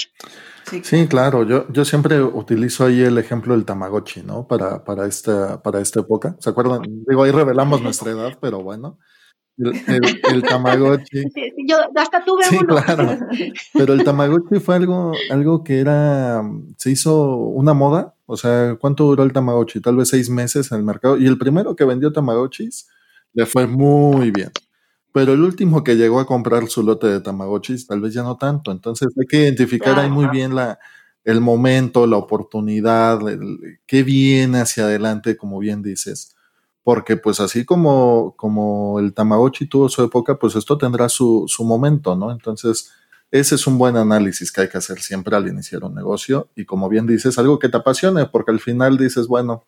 Sí, 0.83 1.09
claro. 1.09 1.45
Yo, 1.45 1.67
yo 1.73 1.85
siempre 1.85 2.23
utilizo 2.23 2.85
ahí 2.85 3.01
el 3.01 3.17
ejemplo 3.17 3.55
del 3.55 3.65
Tamagotchi, 3.65 4.23
¿no? 4.23 4.47
Para, 4.47 4.85
para, 4.85 5.07
esta, 5.07 5.63
para 5.63 5.81
esta 5.81 6.01
época. 6.01 6.37
¿Se 6.39 6.51
acuerdan? 6.51 6.83
Digo, 7.09 7.25
ahí 7.25 7.31
revelamos 7.31 7.81
nuestra 7.81 8.13
edad, 8.13 8.39
pero 8.41 8.63
bueno. 8.63 8.99
El, 9.57 10.43
Tamagotchi. 10.43 11.25
yo 11.67 11.77
hasta 11.97 12.23
tuve 12.23 12.45
sí, 12.45 12.59
claro. 12.59 13.19
Pero 13.73 13.95
el 13.95 14.05
Tamagotchi 14.05 14.61
fue 14.61 14.77
algo, 14.77 15.13
algo 15.31 15.65
que 15.65 15.81
era, 15.81 16.43
se 16.77 16.91
hizo 16.91 17.37
una 17.37 17.73
moda. 17.73 18.15
O 18.27 18.37
sea, 18.37 18.77
¿cuánto 18.79 19.05
duró 19.05 19.23
el 19.23 19.33
Tamagotchi? 19.33 19.81
Tal 19.81 19.97
vez 19.97 20.09
seis 20.09 20.29
meses 20.29 20.71
en 20.71 20.79
el 20.79 20.85
mercado. 20.85 21.17
Y 21.17 21.27
el 21.27 21.39
primero 21.39 21.75
que 21.75 21.85
vendió 21.85 22.13
Tamagotchis 22.13 22.89
le 23.33 23.47
fue 23.47 23.67
muy 23.67 24.31
bien. 24.31 24.51
Pero 25.15 25.33
el 25.33 25.43
último 25.43 25.85
que 25.85 25.95
llegó 25.95 26.19
a 26.19 26.27
comprar 26.27 26.67
su 26.67 26.83
lote 26.83 27.07
de 27.07 27.21
Tamagotchis, 27.21 27.87
tal 27.87 28.01
vez 28.01 28.13
ya 28.15 28.25
no 28.25 28.37
tanto. 28.37 28.73
Entonces 28.73 29.07
hay 29.17 29.27
que 29.29 29.43
identificar 29.45 29.97
ahí 29.97 30.11
muy 30.11 30.27
bien 30.27 30.57
la, 30.57 30.81
el 31.23 31.41
momento, 31.41 32.09
la 32.09 32.17
oportunidad, 32.17 33.21
qué 33.87 34.03
viene 34.03 34.59
hacia 34.59 34.87
adelante, 34.87 35.37
como 35.37 35.61
bien 35.61 35.83
dices. 35.83 36.35
Porque 36.83 37.17
pues 37.17 37.39
así 37.39 37.65
como, 37.65 38.35
como 38.37 38.99
el 38.99 39.15
Tamagotchi 39.15 39.69
tuvo 39.69 39.89
su 39.89 40.03
época, 40.03 40.37
pues 40.37 40.57
esto 40.57 40.77
tendrá 40.77 41.09
su, 41.09 41.45
su 41.47 41.63
momento, 41.63 42.17
¿no? 42.17 42.33
Entonces, 42.33 42.91
ese 43.31 43.55
es 43.55 43.69
un 43.69 43.79
buen 43.79 43.97
análisis 43.97 44.51
que 44.51 44.63
hay 44.63 44.69
que 44.69 44.79
hacer 44.79 44.99
siempre 44.99 45.37
al 45.37 45.47
iniciar 45.47 45.85
un 45.85 45.95
negocio. 45.95 46.49
Y 46.57 46.65
como 46.65 46.89
bien 46.89 47.07
dices, 47.07 47.39
algo 47.39 47.61
que 47.61 47.69
te 47.69 47.77
apasione, 47.77 48.27
porque 48.27 48.51
al 48.51 48.59
final 48.59 48.99
dices, 48.99 49.29
bueno, 49.29 49.63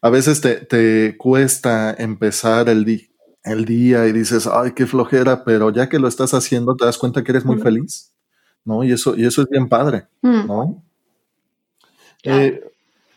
a 0.00 0.08
veces 0.08 0.40
te, 0.40 0.56
te 0.56 1.18
cuesta 1.18 1.94
empezar 1.98 2.70
el, 2.70 2.86
día 2.86 3.07
el 3.44 3.64
día 3.64 4.06
y 4.06 4.12
dices, 4.12 4.46
ay, 4.46 4.72
qué 4.72 4.86
flojera, 4.86 5.44
pero 5.44 5.70
ya 5.70 5.88
que 5.88 5.98
lo 5.98 6.08
estás 6.08 6.34
haciendo, 6.34 6.76
te 6.76 6.84
das 6.84 6.98
cuenta 6.98 7.22
que 7.22 7.32
eres 7.32 7.44
muy 7.44 7.58
feliz, 7.58 8.12
¿no? 8.64 8.84
Y 8.84 8.92
eso, 8.92 9.16
y 9.16 9.24
eso 9.24 9.42
es 9.42 9.48
bien 9.48 9.68
padre, 9.68 10.06
mm. 10.22 10.46
¿no? 10.46 10.82
Eh, 12.24 12.62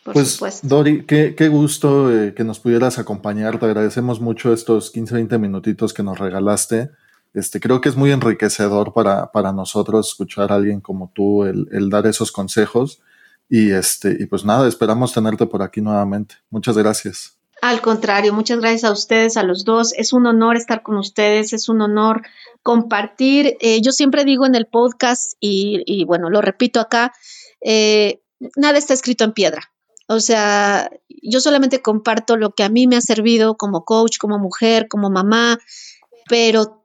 pues, 0.04 0.60
Dori, 0.62 1.04
qué, 1.04 1.34
qué 1.36 1.48
gusto 1.48 2.10
eh, 2.10 2.34
que 2.34 2.44
nos 2.44 2.58
pudieras 2.58 2.98
acompañar. 2.98 3.58
Te 3.58 3.66
agradecemos 3.66 4.20
mucho 4.20 4.52
estos 4.52 4.90
15, 4.90 5.14
20 5.14 5.38
minutitos 5.38 5.94
que 5.94 6.02
nos 6.02 6.18
regalaste. 6.18 6.90
Este, 7.34 7.60
creo 7.60 7.80
que 7.80 7.88
es 7.88 7.96
muy 7.96 8.10
enriquecedor 8.10 8.92
para, 8.92 9.30
para 9.32 9.52
nosotros 9.52 10.08
escuchar 10.08 10.52
a 10.52 10.56
alguien 10.56 10.80
como 10.80 11.10
tú, 11.14 11.44
el, 11.44 11.68
el, 11.72 11.88
dar 11.88 12.06
esos 12.06 12.32
consejos. 12.32 13.00
Y, 13.48 13.70
este, 13.70 14.16
y 14.18 14.26
pues 14.26 14.44
nada, 14.44 14.66
esperamos 14.68 15.12
tenerte 15.12 15.46
por 15.46 15.62
aquí 15.62 15.80
nuevamente. 15.80 16.36
Muchas 16.50 16.76
gracias. 16.76 17.36
Al 17.62 17.80
contrario, 17.80 18.34
muchas 18.34 18.58
gracias 18.58 18.82
a 18.82 18.90
ustedes, 18.90 19.36
a 19.36 19.44
los 19.44 19.64
dos. 19.64 19.94
Es 19.96 20.12
un 20.12 20.26
honor 20.26 20.56
estar 20.56 20.82
con 20.82 20.96
ustedes, 20.96 21.52
es 21.52 21.68
un 21.68 21.80
honor 21.80 22.22
compartir. 22.64 23.56
Eh, 23.60 23.80
yo 23.80 23.92
siempre 23.92 24.24
digo 24.24 24.46
en 24.46 24.56
el 24.56 24.66
podcast 24.66 25.34
y, 25.38 26.04
bueno, 26.04 26.28
lo 26.28 26.40
repito 26.40 26.80
acá, 26.80 27.12
eh, 27.60 28.20
nada 28.56 28.78
está 28.78 28.94
escrito 28.94 29.22
en 29.22 29.32
piedra. 29.32 29.72
O 30.08 30.18
sea, 30.18 30.90
yo 31.08 31.38
solamente 31.38 31.82
comparto 31.82 32.36
lo 32.36 32.50
que 32.50 32.64
a 32.64 32.68
mí 32.68 32.88
me 32.88 32.96
ha 32.96 33.00
servido 33.00 33.56
como 33.56 33.84
coach, 33.84 34.18
como 34.18 34.40
mujer, 34.40 34.88
como 34.88 35.08
mamá, 35.08 35.60
pero 36.28 36.84